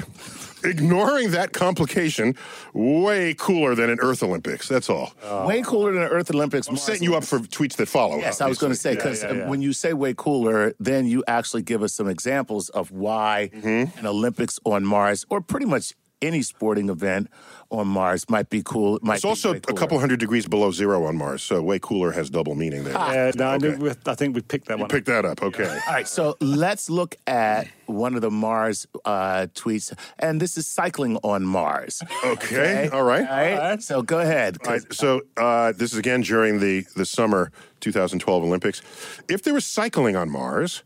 [0.64, 2.36] Ignoring that complication,
[2.74, 4.68] way cooler than an Earth Olympics.
[4.68, 5.14] That's all.
[5.46, 6.68] way cooler than the Earth Olympics.
[6.68, 8.18] I'm setting you up for tweets that follow.
[8.18, 9.50] Yes, I was going to say because Yeah, yeah, yeah.
[9.50, 14.00] when you say way cooler, then you actually give us some examples of why Mm-hmm.
[14.00, 17.30] an Olympics on Mars, or pretty much any sporting event
[17.72, 18.96] on Mars, might be cool.
[18.98, 21.78] It might It's be also a couple hundred degrees below zero on Mars, so way
[21.80, 22.94] cooler has double meaning there.
[22.94, 23.76] Yeah, no, I, Okay.
[23.78, 24.90] knew- I think we picked that You one.
[24.90, 25.42] picked that up.
[25.44, 25.68] Okay.
[25.68, 30.66] All right, so let's look at one of the Mars uh, tweets, and this is
[30.66, 32.02] cycling on Mars.
[32.26, 32.90] Okay.
[32.92, 33.28] All right.
[33.28, 33.84] All right.
[33.84, 34.58] So go ahead.
[34.66, 37.52] All right, so uh, this is again during the, the summer
[37.82, 38.82] 2012 Olympics.
[39.28, 40.84] If there was cycling on Mars,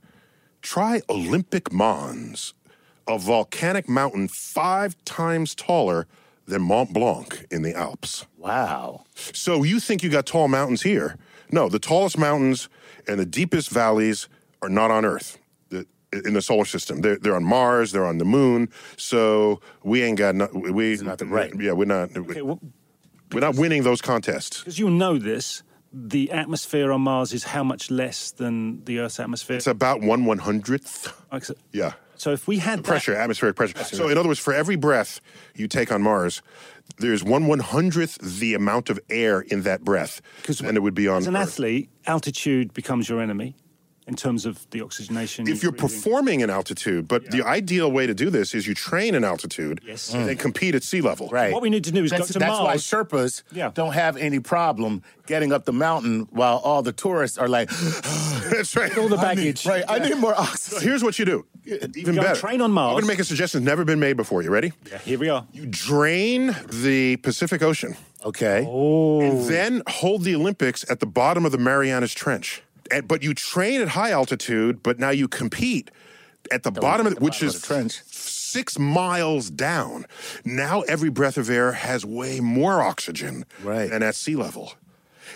[0.61, 2.53] try Olympus Mons,
[3.07, 6.07] a volcanic mountain five times taller
[6.45, 8.25] than Mont Blanc in the Alps.
[8.37, 9.05] Wow.
[9.15, 11.17] So you think you got tall mountains here?
[11.51, 12.69] No, the tallest mountains
[13.07, 14.27] and the deepest valleys
[14.61, 15.37] are not on Earth.
[16.25, 18.69] In the solar system, they're, they're on Mars, they're on the Moon.
[18.97, 20.95] So we ain't got no, we.
[20.97, 21.51] not the right.
[21.59, 22.15] Yeah, we're not.
[22.15, 22.59] Okay, well,
[23.31, 24.59] we're not winning those contests.
[24.59, 29.19] because you'll know this, the atmosphere on Mars is how much less than the Earth's
[29.19, 29.57] atmosphere?
[29.57, 31.11] It's about one one hundredth.
[31.31, 31.93] Like, so- Yeah.
[32.15, 33.83] So if we had that- Pressure, atmospheric pressure.
[33.83, 35.19] So in other words, for every breath
[35.55, 36.41] you take on Mars,
[36.97, 40.21] there's one one hundredth the amount of air in that breath,
[40.63, 41.49] and it would be on as an Earth.
[41.49, 43.55] athlete, altitude becomes your enemy.
[44.07, 45.47] In terms of the oxygenation.
[45.47, 45.89] If you're breathing.
[46.01, 49.81] performing in altitude, but the ideal way to do this is you train in altitude
[49.85, 50.13] Yes.
[50.13, 50.27] and mm.
[50.27, 51.29] then compete at sea level.
[51.29, 51.53] Right.
[51.53, 52.83] What we need to do is that's, go to that's why Mars.
[52.83, 53.71] Sherpas Yeah.
[53.73, 57.69] don't have any problem getting up the mountain while all the tourists are like,
[58.51, 58.95] That's right.
[58.97, 59.65] all the I need- baggage.
[59.65, 60.81] right, I need more So oxygen.
[60.87, 61.45] here's what you do.
[61.65, 62.39] Even go better.
[62.39, 62.89] train on Mars.
[62.89, 64.41] I'm going to make a suggestion that's never been made before.
[64.41, 64.73] You ready?
[64.91, 65.47] Yeah, here we are.
[65.53, 68.65] You drain the Pacific Ocean, Okay.
[68.67, 72.61] Oh, then hold the Olympics at the bottom of the Marianas Trench.
[72.91, 75.89] And, but you train at high altitude, but now you compete
[76.51, 78.01] at the bottom of the which bottom is the trench.
[78.05, 80.05] six miles down.
[80.43, 83.89] Now every breath of air has way more oxygen Right.
[83.89, 84.73] than at sea level.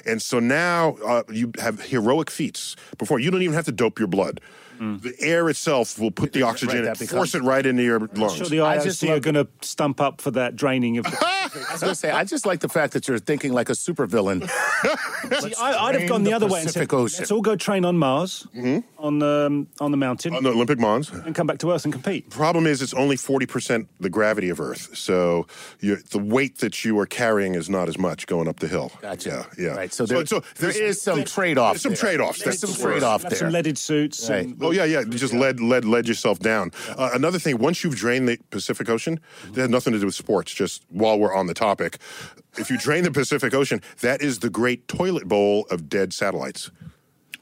[0.05, 2.75] And so now uh, you have heroic feats.
[2.97, 4.41] Before you don't even have to dope your blood.
[4.79, 7.99] The air itself will put the oxygen that and becomes- force it right into your
[8.15, 8.35] lungs.
[8.35, 11.05] sure the I IOC just are going to stump up for that draining of.
[11.05, 13.69] The, I was going to say, I just like the fact that you're thinking like
[13.69, 14.47] a supervillain.
[15.41, 17.19] See, I, I'd have gone the, the other way and said, Ocean.
[17.21, 18.47] let's all go train on Mars,
[18.97, 21.09] on the um, on the mountain, on the Olympus Mons.
[21.09, 22.29] and come back to Earth and compete.
[22.29, 24.95] Problem is, it's only 40% the gravity of Earth.
[24.95, 25.47] So
[25.79, 28.91] you, the weight that you are carrying is not as much going up the hill.
[29.01, 29.47] Gotcha.
[29.57, 29.75] Yeah, yeah.
[29.75, 29.91] Right.
[29.93, 32.43] So there- there there's- some trade-off some trade-offs.
[32.43, 33.39] There's some trade-off Have there.
[33.39, 34.29] some leaded suits.
[34.29, 34.45] Right.
[34.45, 34.99] and- Oh yeah, yeah.
[35.01, 36.71] You just led, led, led yourself down.
[36.89, 39.19] Uh, another thing, once you've drained the Pacific Ocean,
[39.53, 40.53] that has nothing to do with sports.
[40.53, 41.97] Just while we're on the topic,
[42.57, 46.71] if you drain the Pacific Ocean, that is the great toilet bowl of dead satellites.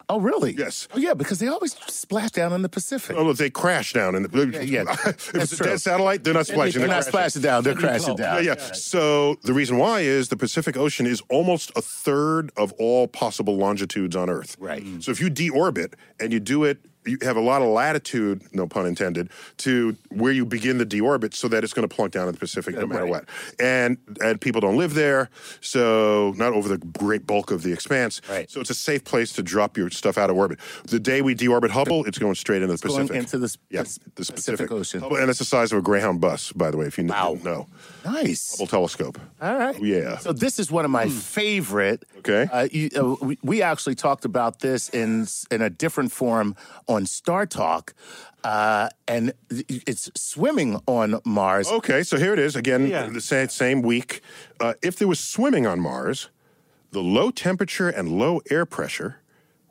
[0.07, 0.53] Oh, really?
[0.53, 0.87] Yes.
[0.93, 3.15] Oh, yeah, because they always splash down in the Pacific.
[3.17, 4.81] Oh, they crash down, and Yeah, yeah.
[5.07, 6.81] if That's it's a dead satellite, they're not splashing.
[6.81, 7.11] They're not crashing.
[7.11, 8.43] splashing down, they're crashing Yeah, down.
[8.43, 8.55] yeah.
[8.73, 13.57] So the reason why is the Pacific Ocean is almost a third of all possible
[13.57, 14.55] longitudes on Earth.
[14.59, 14.83] Right.
[14.99, 18.67] So if you deorbit and you do it, you have a lot of latitude, no
[18.67, 22.27] pun intended, to where you begin the deorbit, so that it's going to plunk down
[22.27, 23.09] in the Pacific no matter right.
[23.09, 23.25] what.
[23.59, 25.29] And and people don't live there,
[25.61, 28.21] so not over the great bulk of the expanse.
[28.29, 28.49] Right.
[28.49, 30.59] So it's a safe place to drop your stuff out of orbit.
[30.85, 33.23] The day we deorbit Hubble, it's going straight into the going Pacific.
[33.23, 34.99] into the yeah, the Pacific Pacific Ocean.
[35.01, 37.31] Hubble- and it's the size of a Greyhound bus, by the way, if you Wow.
[37.33, 37.67] didn't know.
[38.05, 38.51] Nice.
[38.51, 39.19] Hubble telescope.
[39.41, 39.81] All right.
[39.81, 40.17] Yeah.
[40.17, 42.03] So this is one of my favorite.
[42.19, 42.47] Okay.
[42.51, 46.55] Uh, you, uh, we, we actually talked about this in in a different form
[46.87, 47.93] on Star Talk,
[48.43, 51.67] uh, and it's swimming on Mars.
[51.67, 52.87] Okay, so here it is again.
[52.87, 53.07] Yeah.
[53.07, 54.21] The same, same week.
[54.59, 56.29] Uh, if there was swimming on Mars,
[56.91, 59.17] the low temperature and low air pressure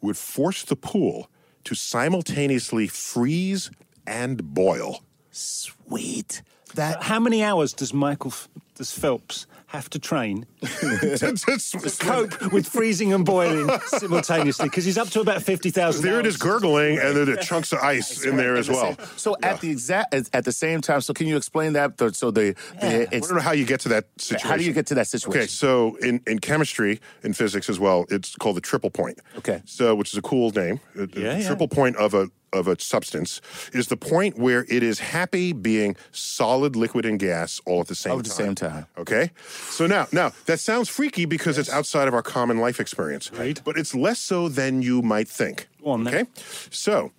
[0.02, 1.30] would force the pool
[1.64, 3.70] to simultaneously freeze
[4.06, 5.02] and boil.
[5.30, 6.42] Sweet.
[6.74, 8.32] That How many hours does Michael
[8.74, 14.68] does Phelps have to train to cope with freezing and boiling simultaneously?
[14.68, 16.02] Because he's up to about fifty thousand.
[16.04, 18.96] There it is gurgling, and there are chunks of ice in there as well.
[19.16, 21.00] So at the exact at- at the same time.
[21.00, 21.96] So can you explain that?
[21.98, 24.48] The- So the, the I it's, don't know how you get to that situation.
[24.48, 25.40] how do you get to that situation?
[25.40, 29.18] Okay, so in, in chemistry, in physics as well, it's called the triple point.
[29.38, 29.62] Okay.
[29.64, 30.80] So, which is a cool name.
[30.98, 31.46] Uh, The Yeah, yeah.
[31.46, 33.40] triple point of a of a substance
[33.72, 37.94] is the point where it is happy being solid, liquid, and gas all at the
[37.94, 38.28] same All at time.
[38.30, 38.86] the same time.
[38.96, 39.30] Okay.
[39.70, 43.30] So now, now that sounds freaky because it's outside of our common life experience.
[43.32, 43.60] Right.
[43.64, 45.68] But it's less so than you might think.
[45.82, 46.14] Go on then.
[46.14, 46.30] okay.
[46.70, 47.12] So,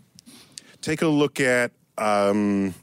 [0.82, 1.72] take a look at.
[1.98, 2.74] Um,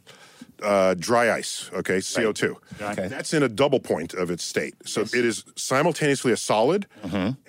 [0.62, 2.54] uh, dry ice, okay, CO2.
[2.80, 3.08] Okay.
[3.08, 4.74] That's in a double point of its state.
[4.86, 6.86] So it is simultaneously a solid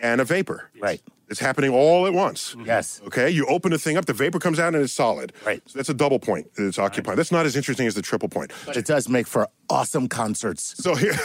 [0.01, 0.69] and a vapor.
[0.73, 0.83] Mm-hmm.
[0.83, 1.01] Right.
[1.29, 2.55] It's happening all at once.
[2.65, 3.01] Yes.
[3.07, 5.33] Okay, you open the thing up, the vapor comes out and it's solid.
[5.45, 5.61] Right.
[5.65, 7.17] So that's a double point that it's occupying.
[7.17, 8.51] That's not as interesting as the triple point.
[8.65, 10.75] But it does make for awesome concerts.
[10.83, 11.13] So here.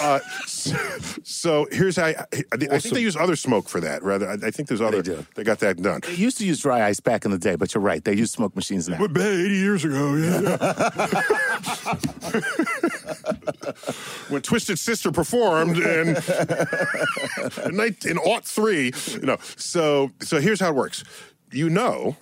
[0.00, 0.76] Uh, so,
[1.22, 4.02] so here's how I, I, I think they use other smoke for that.
[4.02, 5.02] Rather, I, I think there's other.
[5.02, 5.24] do.
[5.34, 6.00] They got that done.
[6.04, 8.02] They used to use dry ice back in the day, but you're right.
[8.04, 8.98] They use smoke machines now.
[8.98, 10.40] But 80 years ago, yeah.
[14.28, 16.16] when Twisted Sister performed in
[17.66, 19.36] in, night- in aught three, you know.
[19.56, 21.04] So so here's how it works.
[21.52, 22.16] You know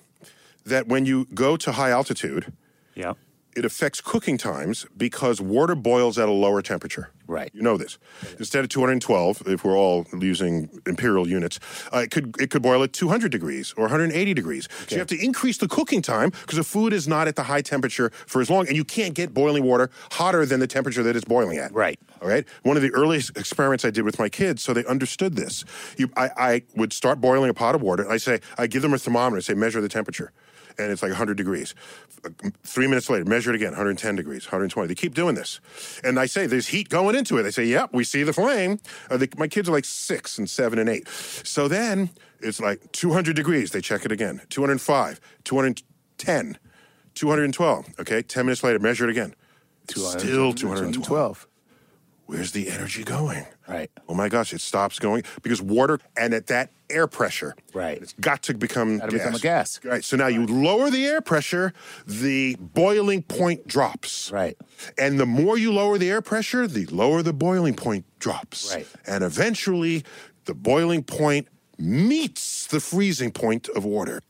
[0.64, 2.52] that when you go to high altitude,
[2.94, 3.14] Yeah.
[3.56, 7.10] it affects cooking times because water boils at a lower temperature.
[7.30, 7.52] Right.
[7.54, 7.96] You know this.
[8.40, 11.60] Instead of 212, if we're all using imperial units,
[11.94, 14.68] uh, it could it could boil at 200 degrees or 180 degrees.
[14.88, 17.44] So you have to increase the cooking time because the food is not at the
[17.44, 21.04] high temperature for as long, and you can't get boiling water hotter than the temperature
[21.04, 21.72] that it's boiling at.
[21.72, 22.00] Right.
[22.20, 22.44] All right.
[22.64, 25.64] One of the earliest experiments I did with my kids, so they understood this.
[25.96, 28.02] You, I, I would start boiling a pot of water.
[28.02, 29.40] And I say, I give them a thermometer.
[29.40, 30.32] Say, measure the temperature,
[30.78, 31.74] and it's like 100 degrees.
[32.64, 34.88] Three minutes later, measure it again, 110 degrees, 120.
[34.88, 35.60] They keep doing this,
[36.04, 37.42] and I say, there's heat going into it.
[37.44, 38.78] They say, yep, we see the flame.
[39.10, 41.08] Uh, they, my kids are like six and seven and eight.
[41.08, 43.70] So then it's like 200 degrees.
[43.70, 44.40] They check it again.
[44.50, 46.58] 205, 210,
[47.14, 47.86] 212.
[48.00, 48.22] Okay.
[48.22, 49.34] 10 minutes later, measure it again.
[50.20, 51.46] Still 212.
[52.30, 53.44] Where's the energy going?
[53.68, 53.90] Right.
[54.08, 58.00] Oh my gosh, it stops going because water and at that air pressure, Right.
[58.00, 59.10] it's got to become gas.
[59.12, 59.80] become a gas.
[59.84, 60.04] Right.
[60.04, 61.72] So now you lower the air pressure,
[62.06, 64.30] the boiling point drops.
[64.30, 64.56] Right.
[64.96, 68.72] And the more you lower the air pressure, the lower the boiling point drops.
[68.74, 68.86] Right.
[69.06, 70.04] And eventually,
[70.44, 74.22] the boiling point meets the freezing point of water.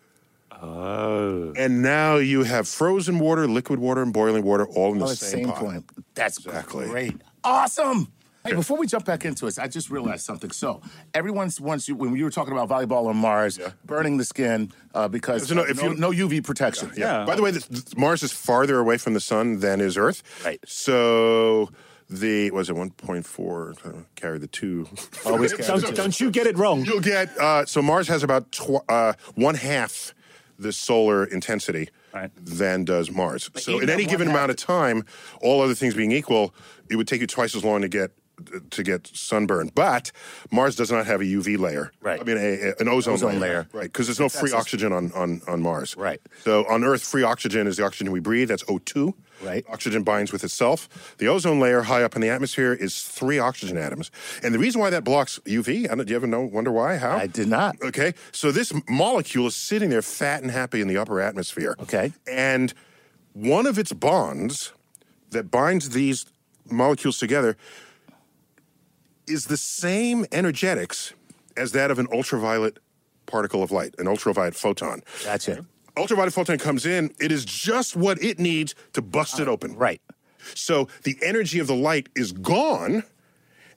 [0.63, 1.53] Oh.
[1.57, 5.11] And now you have frozen water, liquid water, and boiling water all in the All
[5.11, 5.59] at same, same pot.
[5.59, 5.91] point.
[6.15, 6.87] That's Exactly.
[6.87, 7.17] great.
[7.45, 8.09] Awesome.
[8.45, 10.51] Hey, before we jump back into it, I just realized something.
[10.51, 10.81] So,
[11.13, 15.09] everyone's once you when you were talking about volleyball on Mars, burning the skin uh,
[15.09, 16.91] because So no, if no, you- no UV protection.
[16.97, 17.27] Yeah.
[17.27, 20.23] By the way, this, this- Mars is farther away from the sun than is Earth.
[20.43, 20.59] Right.
[20.67, 21.69] So
[22.09, 23.75] the was it one point four?
[23.85, 24.89] Uh, carry the two.
[25.27, 25.95] Always carry Don't, the two.
[25.95, 26.85] don't you get it wrong.
[26.87, 30.15] You'll get uh, so Mars has about tw- uh, one half
[30.61, 32.31] the solar intensity Right.
[32.37, 33.51] than does Mars.
[33.57, 35.05] so in any given amount of time,
[35.41, 36.55] all other things being equal,
[36.91, 38.11] it would take you twice as long to get
[38.71, 39.71] to get sunburn.
[39.75, 40.13] But
[40.51, 41.93] Mars does not have a UV layer.
[42.01, 42.21] Right.
[42.21, 43.67] I mean, a, a- an ozone, Ozone layer.
[43.73, 43.85] Right.
[43.85, 45.97] Because there's no free That's- oxygen on, on, on Mars.
[45.97, 46.21] Right.
[46.45, 48.49] So on Earth, free oxygen is the oxygen we breathe.
[48.49, 49.13] That's O2.
[49.43, 49.65] Right.
[49.71, 51.17] Oxygen binds with itself.
[51.17, 54.11] The ozone layer high up in the atmosphere is three oxygen atoms.
[54.43, 56.99] And the reason why that blocks UV, I don't, do you ever know, wonder why?
[56.99, 57.17] How?
[57.17, 57.77] I did not.
[57.83, 58.13] Okay.
[58.33, 61.75] So this molecule is sitting there fat and happy in the upper atmosphere.
[61.81, 62.13] Okay.
[62.31, 62.75] And
[63.33, 64.73] one of its bonds
[65.31, 66.27] that binds these
[66.71, 67.57] molecules together
[69.31, 71.15] is the same energetics
[71.57, 72.79] as that of an ultraviolet
[73.27, 75.03] particle of light, an ultraviolet photon.
[75.25, 75.65] That's Gotcha.
[75.97, 79.77] Ultraviolet photon comes in, it is just what it needs to bust it open.
[79.77, 80.01] Right.
[80.55, 83.03] So the energy of the light is gone,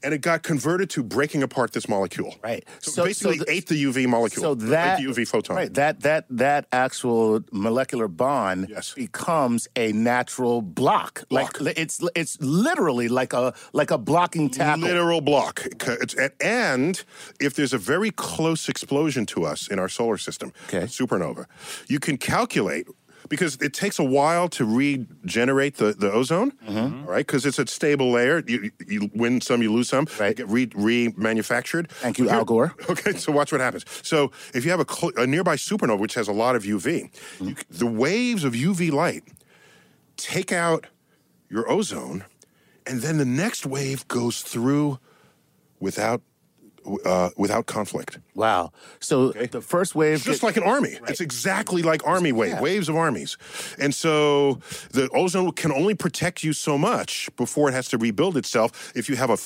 [0.04, 2.36] and it got converted to breaking apart this molecule.
[2.44, 2.64] Right.
[2.82, 4.44] So, So- basically so the- ate the UV molecule.
[4.44, 5.56] So ate that the UV photon.
[5.56, 5.74] right?
[5.74, 8.94] That that that actual molecular bond Yes.
[8.94, 11.28] becomes a natural block.
[11.30, 11.60] Block.
[11.62, 14.84] Like it's it's literally like a like a blocking tackle.
[14.84, 15.66] Literal block.
[15.66, 17.04] It's- and
[17.40, 20.84] if there's a very close explosion to us in our solar system, Okay.
[20.88, 21.46] supernova,
[21.88, 22.88] you can calculate
[23.30, 27.02] because it takes a while to regenerate the, the ozone, Mm-hmm.
[27.06, 27.26] all right?
[27.26, 28.44] Because it's a stable layer.
[28.48, 30.08] You, you win some, you lose some.
[30.20, 30.30] Right.
[30.30, 31.90] You get re, remanufactured.
[31.90, 32.74] Thank you, Al Gore.
[32.90, 33.86] Okay, so watch what happens.
[34.04, 36.84] So if you have a, cl- a nearby supernova which has a lot of UV,
[37.14, 37.48] Mm-hmm.
[37.48, 39.24] you the waves of UV light
[40.18, 40.88] take out
[41.50, 42.26] your ozone,
[42.86, 45.00] and then the next wave goes through
[45.80, 46.22] without
[47.06, 48.20] uh, without conflict.
[48.36, 48.72] Wow.
[49.00, 50.98] So the first wave It's just get- like an army.
[51.08, 52.62] It's exactly like army wave, Yeah.
[52.62, 53.38] waves of armies.
[53.80, 54.60] And so
[54.92, 59.10] the ozone can only protect you so much before it has to rebuild itself if
[59.10, 59.38] you have a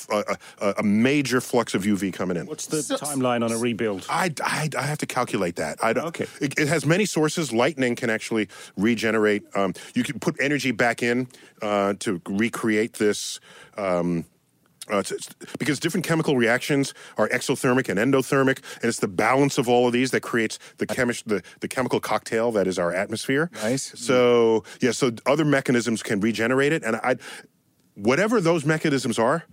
[0.78, 2.46] a major flux of UV coming in.
[2.46, 4.06] What's the timeline on a rebuild?
[4.10, 5.78] I, I, I have to calculate that.
[5.82, 6.26] I don't, Okay.
[6.40, 7.52] It, it has many sources.
[7.52, 9.42] Lightning can actually regenerate.
[9.54, 11.28] Um, you can put energy back in
[11.62, 13.40] uh, to recreate this.
[13.76, 14.24] Um,
[14.92, 19.58] uh, it's- it's- because different chemical reactions are exothermic and endothermic, and it's the balance
[19.58, 22.92] of all of these that creates the chemi- the, the chemical cocktail that is our
[22.92, 23.50] atmosphere.
[23.62, 23.92] Nice.
[23.98, 27.16] So yeah, so other mechanisms can regenerate it, and I,
[27.94, 29.44] whatever those mechanisms are,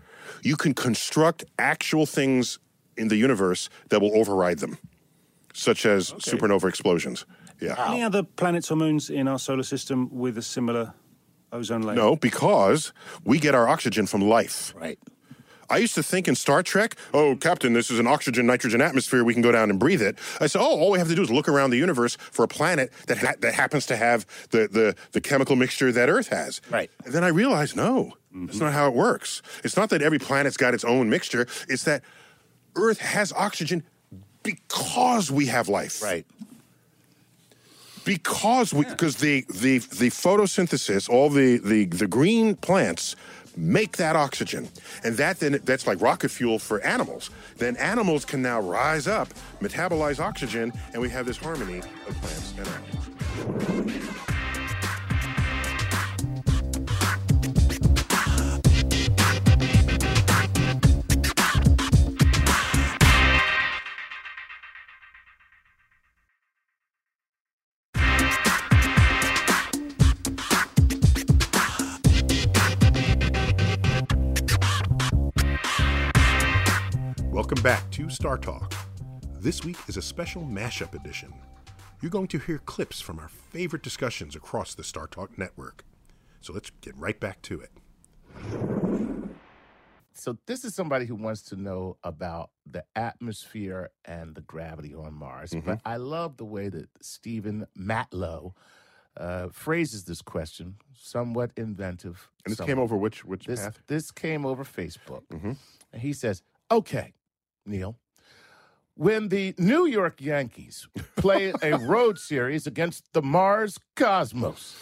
[0.43, 2.59] you can construct actual things
[2.97, 4.77] in the universe that will override them,
[5.53, 7.25] such as supernova explosions.
[7.61, 7.75] Yeah.
[7.91, 10.93] Any other planets or moons in our solar system with a similar
[11.51, 11.95] ozone layer?
[11.95, 12.91] No, because
[13.23, 14.73] we get our oxygen from life.
[14.77, 14.99] Right.
[15.69, 19.23] I used to think in Star Trek, oh, Captain, this is an oxygen nitrogen atmosphere.
[19.23, 20.17] We can go down and breathe it.
[20.39, 22.47] I said, oh, all we have to do is look around the universe for a
[22.47, 26.61] planet that ha- that happens to have the, the, the chemical mixture that Earth has.
[26.69, 26.91] Right.
[27.03, 29.41] And then I realized, no, that's not how it works.
[29.63, 31.47] It's not that every planet's got its own mixture.
[31.67, 32.03] It's that
[32.75, 33.83] Earth has oxygen
[34.43, 36.01] because we have life.
[36.03, 36.25] Right.
[38.03, 43.15] Because we because the, the the photosynthesis, all the, the the green plants
[43.57, 44.69] make that oxygen.
[45.03, 47.29] And that then that's like rocket fuel for animals.
[47.57, 49.29] Then animals can now rise up,
[49.61, 54.34] metabolize oxygen, and we have this harmony of plants and animals.
[77.65, 78.75] Back to Star Talk.
[79.39, 81.33] This week is a special mashup edition.
[81.99, 85.83] You're going to hear clips from our favorite discussions across the Star Talk network.
[86.41, 87.71] So let's get right back to it.
[90.13, 95.15] So this is somebody who wants to know about the atmosphere and the gravity on
[95.15, 95.49] Mars.
[95.49, 95.67] Mm-hmm.
[95.67, 98.53] But I love the way that Stephen Matlow
[99.17, 102.29] uh, phrases this question somewhat inventive.
[102.45, 102.69] And this somewhat.
[102.69, 103.81] came over which which this, path?
[103.87, 105.23] This came over Facebook.
[105.33, 105.53] Mm-hmm.
[105.93, 107.13] And he says, Okay,
[107.65, 107.97] Neil,
[108.95, 110.87] when the New York Yankees
[111.17, 114.75] play a road series against the Mars Cosmos,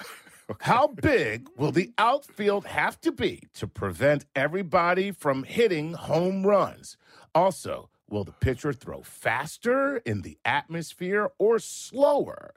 [0.60, 6.96] how big will the outfield have to be to prevent everybody from hitting home runs?
[7.34, 12.52] Also, will the pitcher throw faster in the atmosphere or slower?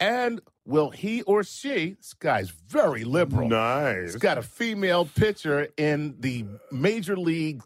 [0.00, 3.48] And will he or she, this guy's very liberal.
[3.48, 4.12] Nice.
[4.12, 7.62] He's got a female pitcher in the Major League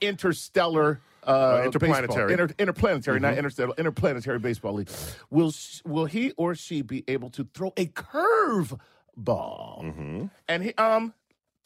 [0.00, 1.00] Interstellar.
[1.26, 2.32] Uh, Uh, interplanetary.
[2.32, 3.38] Inter- interplanetary, not Mhm.
[3.38, 4.88] interstellar, interplanetary baseball league.
[5.28, 8.74] Will sh- will he or she be able to throw a curve
[9.16, 9.80] ball?
[9.84, 10.26] Mm-hmm.
[10.46, 11.14] And he um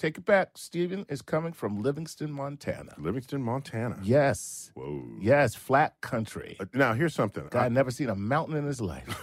[0.01, 0.51] take it back.
[0.57, 2.95] Steven is coming from Livingston, Montana.
[2.99, 3.99] Livingston, Montana.
[4.03, 4.73] Yes.
[4.75, 5.05] Whoa.
[5.21, 6.59] Yes, flat country.
[6.75, 7.47] now here's something.
[7.51, 9.07] Guy never seen a mountain in his life.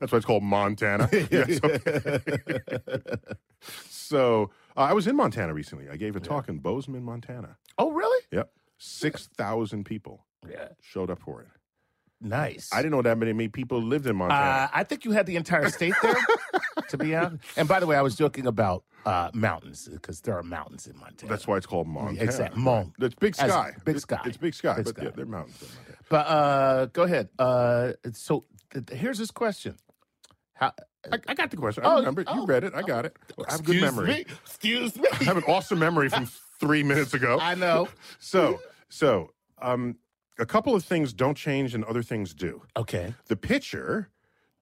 [0.00, 1.08] That's why it's called Montana.
[1.30, 1.60] Yes,
[3.88, 5.88] so uh, I was in Montana recently.
[5.88, 7.56] I gave a talk in Bozeman, Montana.
[7.78, 8.24] Oh, really?
[8.32, 8.50] Yep.
[8.78, 10.68] 6,000 people Yeah.
[10.80, 11.48] showed up for it.
[12.20, 12.70] Nice.
[12.72, 14.40] I didn't know that many people lived in Montana.
[14.40, 16.16] Uh, I think you had the entire state there,
[16.92, 17.42] to be honest.
[17.56, 20.96] And by the way, I was joking about uh, mountains because there are mountains in
[20.98, 21.28] Montana.
[21.30, 22.22] That's why it's called Montana.
[22.22, 22.62] Exactly.
[22.62, 22.92] Mon.
[23.00, 23.72] It's big As- sky.
[23.84, 24.20] big sky.
[24.24, 24.76] It's big sky.
[24.76, 25.04] Big but sky.
[25.04, 25.76] Yeah, they're mountains.
[26.08, 27.28] But uh, go ahead.
[27.38, 29.74] Uh, so th- here's this question.
[30.54, 30.72] How,
[31.10, 31.84] I, I got the question.
[31.84, 32.22] I Oh, remember.
[32.28, 32.74] oh, you read it.
[32.74, 33.16] I got it.
[33.48, 34.06] I have a good memory.
[34.08, 34.24] me.
[34.44, 35.08] Excuse me.
[35.20, 36.26] I have an awesome memory from
[36.60, 37.38] three minutes ago.
[37.40, 37.88] I know.
[38.20, 39.30] So, so
[39.60, 39.96] um,
[40.38, 42.62] a couple of things don't change and other things do.
[42.76, 43.14] Okay.
[43.26, 44.10] The pitcher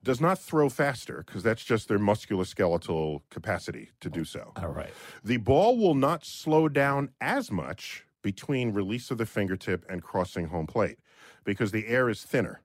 [0.02, 4.52] does not throw faster because that's just their musculoskeletal capacity to do so.
[4.56, 4.92] All right.
[5.24, 10.46] The ball will not slow down as much between release of the fingertip and crossing
[10.48, 10.98] home plate
[11.44, 12.60] because the air is thinner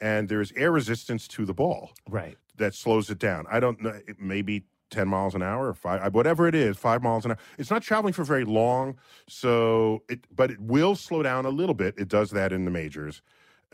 [0.00, 2.36] and there's air resistance to the ball Right.
[2.56, 3.46] that slows it down.
[3.50, 7.24] I don't know, maybe 10 miles an hour or five, whatever it is, five miles
[7.24, 7.38] an hour.
[7.58, 8.96] It's not traveling for very long,
[9.28, 11.94] so it, but it will slow down a little bit.
[11.96, 13.22] It does that in the majors.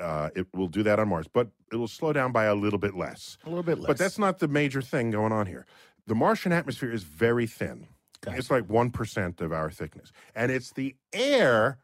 [0.00, 2.78] Uh, it will do that on Mars, but it will slow down by a little
[2.78, 3.36] bit less.
[3.44, 3.86] A little bit less.
[3.86, 5.66] But that's not the major thing going on here.
[6.06, 7.88] The Martian atmosphere is very thin.
[8.26, 10.12] It's like 1% of our thickness.
[10.34, 11.78] And it's the air,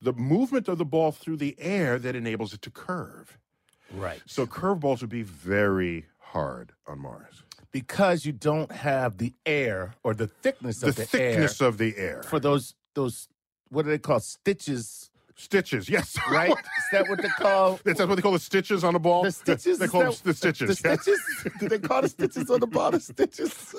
[0.00, 3.38] the movement of the ball through the air that enables it to curve.
[3.92, 4.20] Right.
[4.26, 7.42] So curveballs would be very hard on Mars.
[7.72, 11.78] Because you don't have the air or the thickness The of the, thickness air of
[11.78, 12.22] the air.
[12.22, 13.28] for those those
[13.68, 15.10] what do they call stitches?
[15.38, 16.16] Stitches, yes.
[16.30, 16.50] Right?
[16.50, 16.56] Is
[16.92, 17.78] that what they call?
[17.84, 19.22] Is that what they call the stitches on the ball?
[19.22, 19.78] The stitches?
[19.78, 20.68] They call them that- the stitches.
[20.68, 21.20] The stitches?
[21.60, 23.74] Do they call the stitches on the ball the stitches?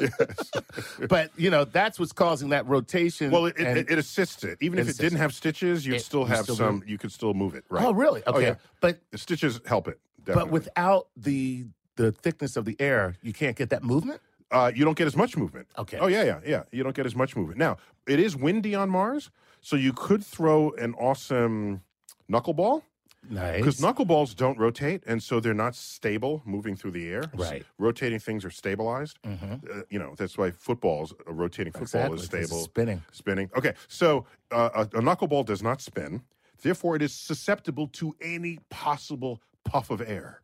[1.10, 3.32] but you know that's what's causing that rotation.
[3.32, 4.58] Well, it, it, it assists it.
[4.62, 6.76] Even It if it didn't have stitches, you'd still you have still some.
[6.76, 6.90] move.
[6.90, 7.64] You could still move it.
[7.70, 7.84] Right.
[7.86, 8.22] Oh, really?
[8.28, 8.48] Oh, Okay.
[8.48, 8.56] yeah.
[8.82, 10.00] But The stitches help it.
[10.24, 10.46] Definitely.
[10.50, 14.22] but without the the thickness of the air, you can't get that movement.
[14.52, 15.68] uh, you don't get as much movement.
[15.78, 15.98] Okay.
[15.98, 16.64] Oh yeah, yeah, yeah.
[16.72, 17.58] You don't get as much movement.
[17.58, 17.78] Now
[18.08, 19.32] it is windy on Mars,
[19.68, 21.82] so you could throw an awesome
[22.32, 22.84] knuckleball.
[23.30, 23.58] Nice.
[23.58, 27.24] Because knuckleballs don't rotate, and so they're not stable moving through the air.
[27.36, 27.66] Right.
[27.78, 29.20] rotating things are stabilized.
[29.26, 32.64] Uh, you know, that's why footballs, a rotating football Exactly, is stable.
[32.64, 33.04] spinning.
[33.12, 33.50] Spinning.
[33.58, 36.22] Okay, so uh, a, a knuckleball does not spin.
[36.62, 40.40] Therefore, it is susceptible to any possible puff of air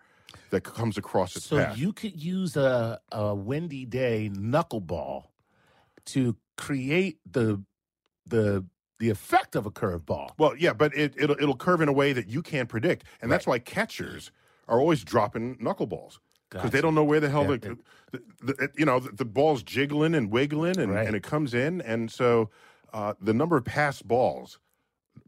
[0.49, 1.78] that comes across its So path.
[1.78, 5.24] you could use a a windy day knuckleball
[6.13, 7.61] to create the
[8.28, 8.65] the
[9.03, 10.29] the effect of a curveball.
[10.37, 13.29] Well, yeah, but it, it'll it'll curve in a way that you can't predict, and
[13.29, 14.31] that's why catchers
[14.69, 17.77] are always dropping knuckleballs because they don't know where the hell Yeah, the,
[18.11, 21.05] the, the, you know the, the ball's jiggling and wiggling, and, Right.
[21.05, 22.49] and it comes in, and so
[22.93, 24.57] uh, the number of passed balls,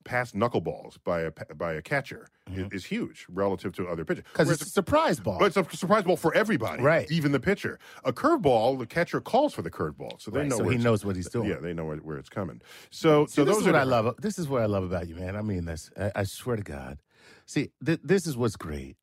[0.04, 4.24] passed knuckleballs by a by a catcher is, is huge relative to other pitchers.
[4.32, 4.54] Because Mm-hmm.
[4.54, 5.40] it's a surprise ball.
[5.40, 7.10] But it's a surprise ball for everybody, Right.
[7.12, 7.80] Even the pitcher.
[8.04, 10.58] A curveball, the catcher calls for the curveball, so they Right, know.
[10.58, 11.50] so where he knows what he's doing.
[11.50, 12.62] Yeah, they know where, where it's coming.
[12.92, 14.16] So, See, so this is are what I love.
[14.22, 15.36] This is what I love about you, man.
[15.36, 15.90] I mean this.
[16.00, 17.00] I, I swear to God.
[17.48, 18.98] See, th- this is what's great.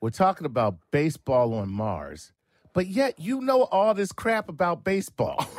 [0.00, 2.32] We're talking about baseball on Mars,
[2.72, 5.46] but yet you know all this crap about baseball.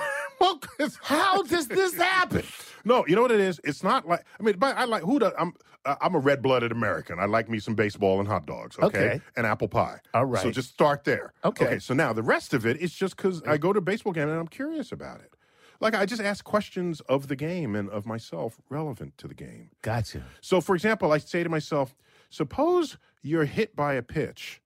[0.57, 2.43] 'cause- How does this happen?
[2.85, 3.59] No, you know what it is.
[3.63, 5.19] It's not like I mean, but I like who.
[5.19, 5.53] does I'm
[5.85, 7.19] uh, I'm a red blooded American.
[7.19, 8.77] I like me some baseball and hot dogs.
[8.79, 9.21] Okay, Okay.
[9.35, 9.99] and apple pie.
[10.13, 10.41] All right.
[10.43, 11.33] So just start there.
[11.45, 11.79] Okay.
[11.79, 14.27] So now the rest of it is just because I go to a baseball game
[14.29, 15.33] and I'm curious about it.
[15.79, 19.69] Like I just ask questions of the game and of myself relevant to the game.
[19.81, 20.23] Gotcha.
[20.41, 21.93] So, for example, I say to myself,
[22.29, 24.61] suppose you're hit by a pitch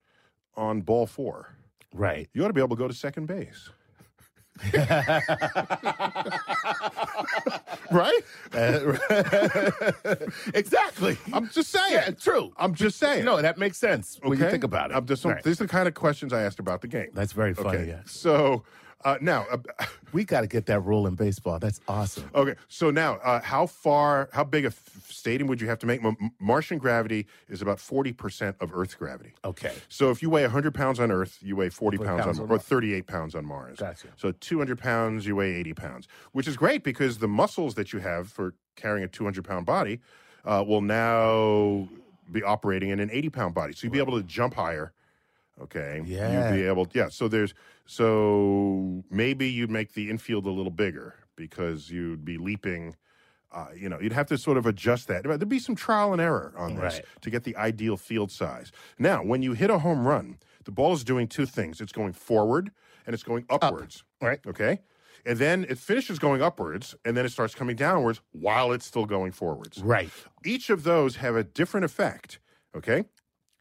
[0.56, 1.54] on ball four.
[1.94, 2.28] Right.
[2.32, 3.70] You ought to be able to go to second base.
[7.90, 8.20] right?
[10.54, 11.18] exactly.
[11.32, 11.92] I'm just saying.
[11.92, 12.52] Yeah, true.
[12.56, 13.24] I'm just saying.
[13.24, 14.96] No, that makes sense when you think about it.
[14.96, 15.42] I'm just, Right.
[15.42, 17.08] These are the kind of questions I asked about the game.
[17.14, 17.78] That's very funny.
[17.78, 17.88] Okay.
[17.88, 18.00] Yeah.
[18.04, 18.64] So
[19.04, 19.58] uh, now, uh,
[20.12, 21.58] we got to get that rule in baseball.
[21.58, 22.30] That's awesome.
[22.34, 22.54] okay.
[22.68, 26.04] So now, uh, how far, how big a f- stadium would you have to make?
[26.04, 29.34] M- Martian gravity is about 40% of Earth's gravity.
[29.44, 29.72] Okay.
[29.88, 32.46] So if you weigh 100 pounds on Earth, you weigh 40 40 pounds, pounds on,
[32.46, 33.78] on or 38 pounds on Mars.
[33.78, 34.08] Gotcha.
[34.16, 37.98] So 200 pounds, you weigh 80 pounds, which is great because the muscles that you
[38.00, 40.00] have for carrying a 200 pound body
[40.44, 41.88] uh, will now
[42.30, 43.72] be operating in an 80 pound body.
[43.72, 44.92] So you'll be able to jump higher.
[45.60, 46.02] Okay.
[46.04, 46.50] Yeah.
[46.50, 47.08] You'd be able, yeah.
[47.08, 47.54] So there's,
[47.86, 52.96] so maybe you'd make the infield a little bigger because you'd be leaping.
[53.54, 55.24] Uh, you know, you'd have to sort of adjust that.
[55.24, 57.04] There'd be some trial and error on this Right.
[57.20, 58.72] to get the ideal field size.
[58.98, 61.80] Now, when you hit a home run, the ball is doing two things.
[61.82, 62.70] It's going forward
[63.06, 64.04] and it's going upwards.
[64.22, 64.40] Right.
[64.46, 64.80] Okay.
[65.26, 69.04] And then it finishes going upwards and then it starts coming downwards while it's still
[69.04, 69.82] going forwards.
[69.82, 70.10] Right.
[70.46, 72.38] Each of those have a different effect.
[72.74, 73.04] Okay.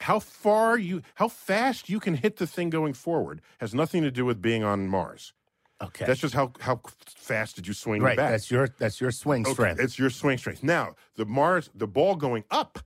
[0.02, 4.12] How far you, how fast you can hit the thing going forward has nothing to
[4.12, 5.34] do with being on Mars.
[5.82, 6.06] Okay.
[6.06, 8.18] That's just how, how fast did you swing right.
[8.18, 8.32] bat.
[8.32, 9.82] That's your that's your swing Okay, strength.
[9.82, 10.64] It's your swing strength.
[10.64, 12.80] Now, the Mars, the ball going up,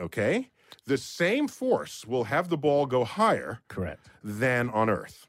[0.00, 0.50] okay,
[0.86, 4.08] the same force will have the ball go higher Correct.
[4.22, 5.25] than on Earth,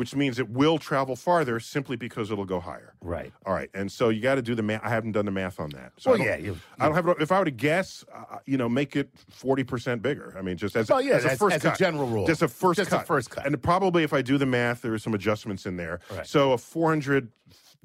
[0.00, 2.94] which means it will travel farther simply because it'll go higher.
[3.02, 3.30] Right.
[3.44, 4.80] All right, and so you got to do the math.
[4.82, 5.92] I haven't done the math on that.
[5.98, 7.20] So Well, I yeah, you- I don't have.
[7.20, 10.34] If I were to guess, uh, you know, make it forty percent bigger.
[10.38, 12.26] I mean, just as, Well, yeah, as a first as a general rule.
[12.26, 13.44] just a first Just a cut, first cut.
[13.46, 16.00] and probably if I do the math, there are some adjustments in there.
[16.10, 16.26] Right.
[16.26, 17.28] So a four hundred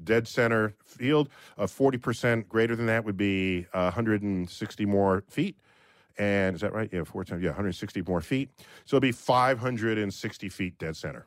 [0.02, 4.86] dead center field, a forty percent greater than that would be uh, hundred and sixty
[4.86, 5.54] more feet.
[6.18, 6.88] And is that right?
[6.90, 7.42] Yeah, four times.
[7.42, 8.48] Yeah, 160 more feet.
[8.86, 11.26] So it'd be 560 feet dead center.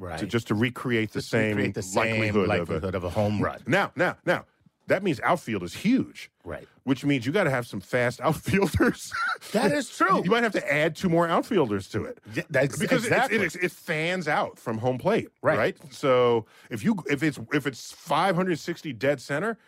[0.00, 0.18] Right.
[0.18, 3.40] To just to recreate the Just same recreate the same likelihood, likelihood of a home
[3.40, 3.60] run.
[3.66, 4.46] Now, now, now,
[4.86, 6.30] that means outfield is huge.
[6.42, 6.66] Right.
[6.84, 9.12] Which means you got to have some fast outfielders.
[9.52, 10.24] That is true.
[10.24, 12.18] you might have to add two more outfielders to it.
[12.34, 13.36] Yeah, that's because it- exactly.
[13.38, 15.76] it, it, it fans out from home plate, Right.
[15.90, 19.58] So if you if it's if it's 560 dead center,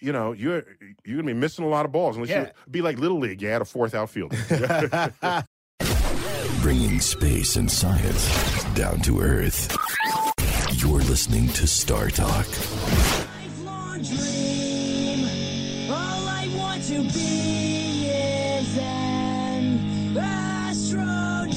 [0.00, 0.62] you know you're
[1.04, 2.42] you're gonna be missing a lot of balls unless Yeah.
[2.42, 3.42] you be like little league.
[3.42, 4.36] You add a fourth outfielder.
[6.62, 9.76] Bringing space and science down to Earth.
[10.74, 12.46] You're listening to Star Talk.
[15.90, 21.48] All I want to be is an astronaut.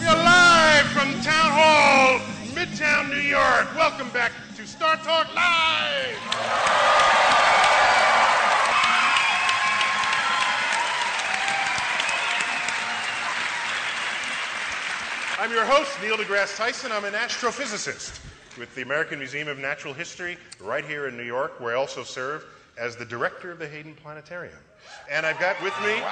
[0.00, 2.20] We are live from Town Hall,
[2.54, 3.74] Midtown, New York.
[3.74, 7.17] Welcome back to Star Talk Live.
[15.40, 16.90] I'm your host, Neil deGrasse Tyson.
[16.90, 18.18] I'm an astrophysicist
[18.58, 22.02] with the American Museum of Natural History right here in New York, where I also
[22.02, 22.44] serve
[22.76, 24.58] as the director of the Hayden Planetarium.
[25.08, 26.02] And I've got with me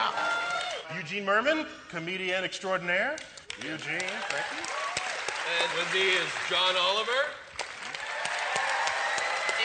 [0.96, 3.16] Eugene Mirman, comedian extraordinaire.
[3.58, 4.62] Eugene, thank you.
[5.58, 7.10] And with me is John Oliver.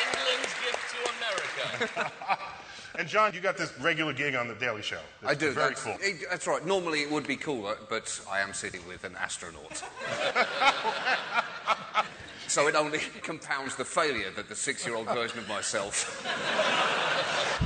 [0.08, 2.12] England's gift to America.
[2.98, 5.00] And John, you got this regular gig on the Daily Show.
[5.26, 5.52] I do.
[5.52, 5.96] Very that's, cool.
[6.02, 6.66] it- that's right.
[6.66, 9.82] Normally it would be cooler, but I am sitting with an astronaut.
[12.48, 16.26] so it only compounds the failure that the six-year-old version of myself.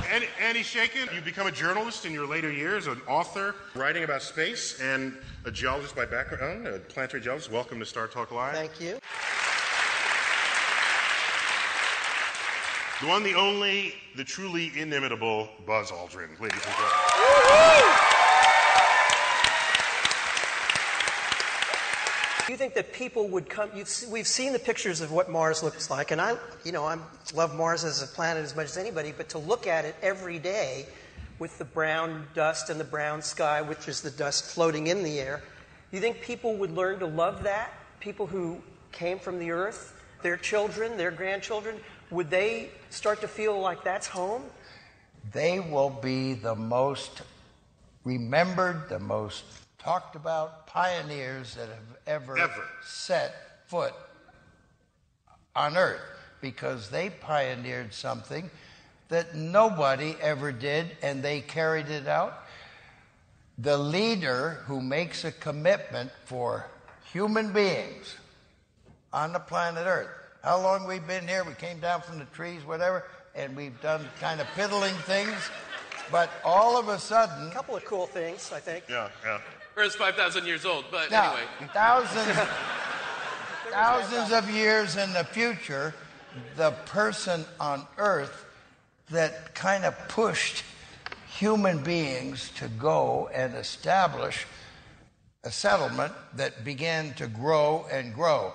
[0.12, 4.22] Andy, Andy Chaikin, you become a journalist in your later years, an author writing about
[4.22, 7.50] space, and a geologist by background, a planetary geologist.
[7.50, 8.54] Welcome to Star Talk Live.
[8.54, 8.98] Thank you.
[13.02, 17.96] The one, the only, the truly inimitable Buzz Aldrin, ladies and gentlemen.
[22.46, 23.68] Do you think that people would come?
[24.08, 26.96] We've seen the pictures of what Mars looks like, and I, you know, I
[27.34, 29.12] love Mars as a planet as much as anybody.
[29.14, 30.86] But to look at it every day,
[31.38, 35.20] with the brown dust and the brown sky, which is the dust floating in the
[35.20, 35.42] air,
[35.90, 37.74] do you think people would learn to love that?
[38.00, 41.76] People who came from the Earth, their children, their grandchildren,
[42.10, 44.42] would they start to feel like that's home?
[45.32, 47.22] They will be the most
[48.04, 49.44] remembered, the most
[49.78, 52.50] talked about pioneers that have ever,
[52.82, 53.94] set foot
[55.54, 56.00] on Earth
[56.40, 58.50] because they pioneered something
[59.08, 62.44] that nobody ever did and they carried it out.
[63.58, 66.66] The leader who makes a commitment for
[67.12, 68.16] human beings
[69.12, 70.25] on the planet Earth.
[70.46, 71.42] How long we've been here?
[71.42, 73.02] We came down from the trees, whatever,
[73.34, 75.34] and we've done kind of piddling things.
[76.12, 78.84] But all of a sudden, A couple of cool things, I think.
[78.88, 79.40] Yeah, yeah.
[79.76, 81.48] Earth's 5,000 years old, but now, anyway.
[81.74, 82.38] thousands,
[83.72, 85.92] thousands of years in the future,
[86.54, 88.44] the person on Earth
[89.10, 90.62] that kind of pushed
[91.26, 94.46] human beings to go and establish
[95.42, 98.52] a settlement that began to grow and grow.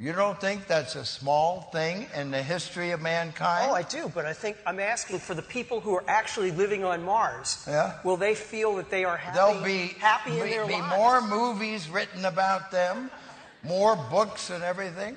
[0.00, 3.66] You don't think that's a small thing in the history of mankind?
[3.70, 6.84] Oh, I do, but I think I'm asking for the people who are actually living
[6.84, 7.62] on Mars.
[7.68, 7.98] Yeah.
[8.02, 10.96] Will they feel that they are happy, There'll be, happy in be, their be lives?
[10.96, 13.10] more movies written about them,
[13.62, 15.16] more books and everything.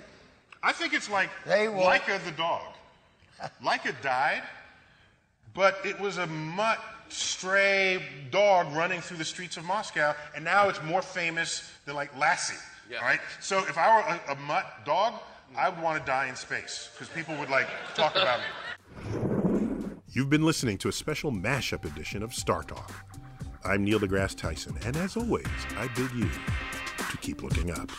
[0.61, 2.63] I think it's like They will- Laika the dog.
[3.63, 4.43] Laika died,
[5.53, 10.67] but it was a mutt, stray dog running through the streets of Moscow, and now
[10.67, 12.57] it's more famous than like Lassie.
[13.01, 13.19] Right?
[13.39, 15.13] So if I were a, a mutt dog,
[15.55, 18.45] I would want to die in space because people would like talk about me.
[20.09, 22.91] You've been listening to a special mashup edition of Star Talk.
[23.65, 26.29] I'm Neil deGrasse Tyson, and as always, I bid you
[27.09, 27.89] to keep looking up.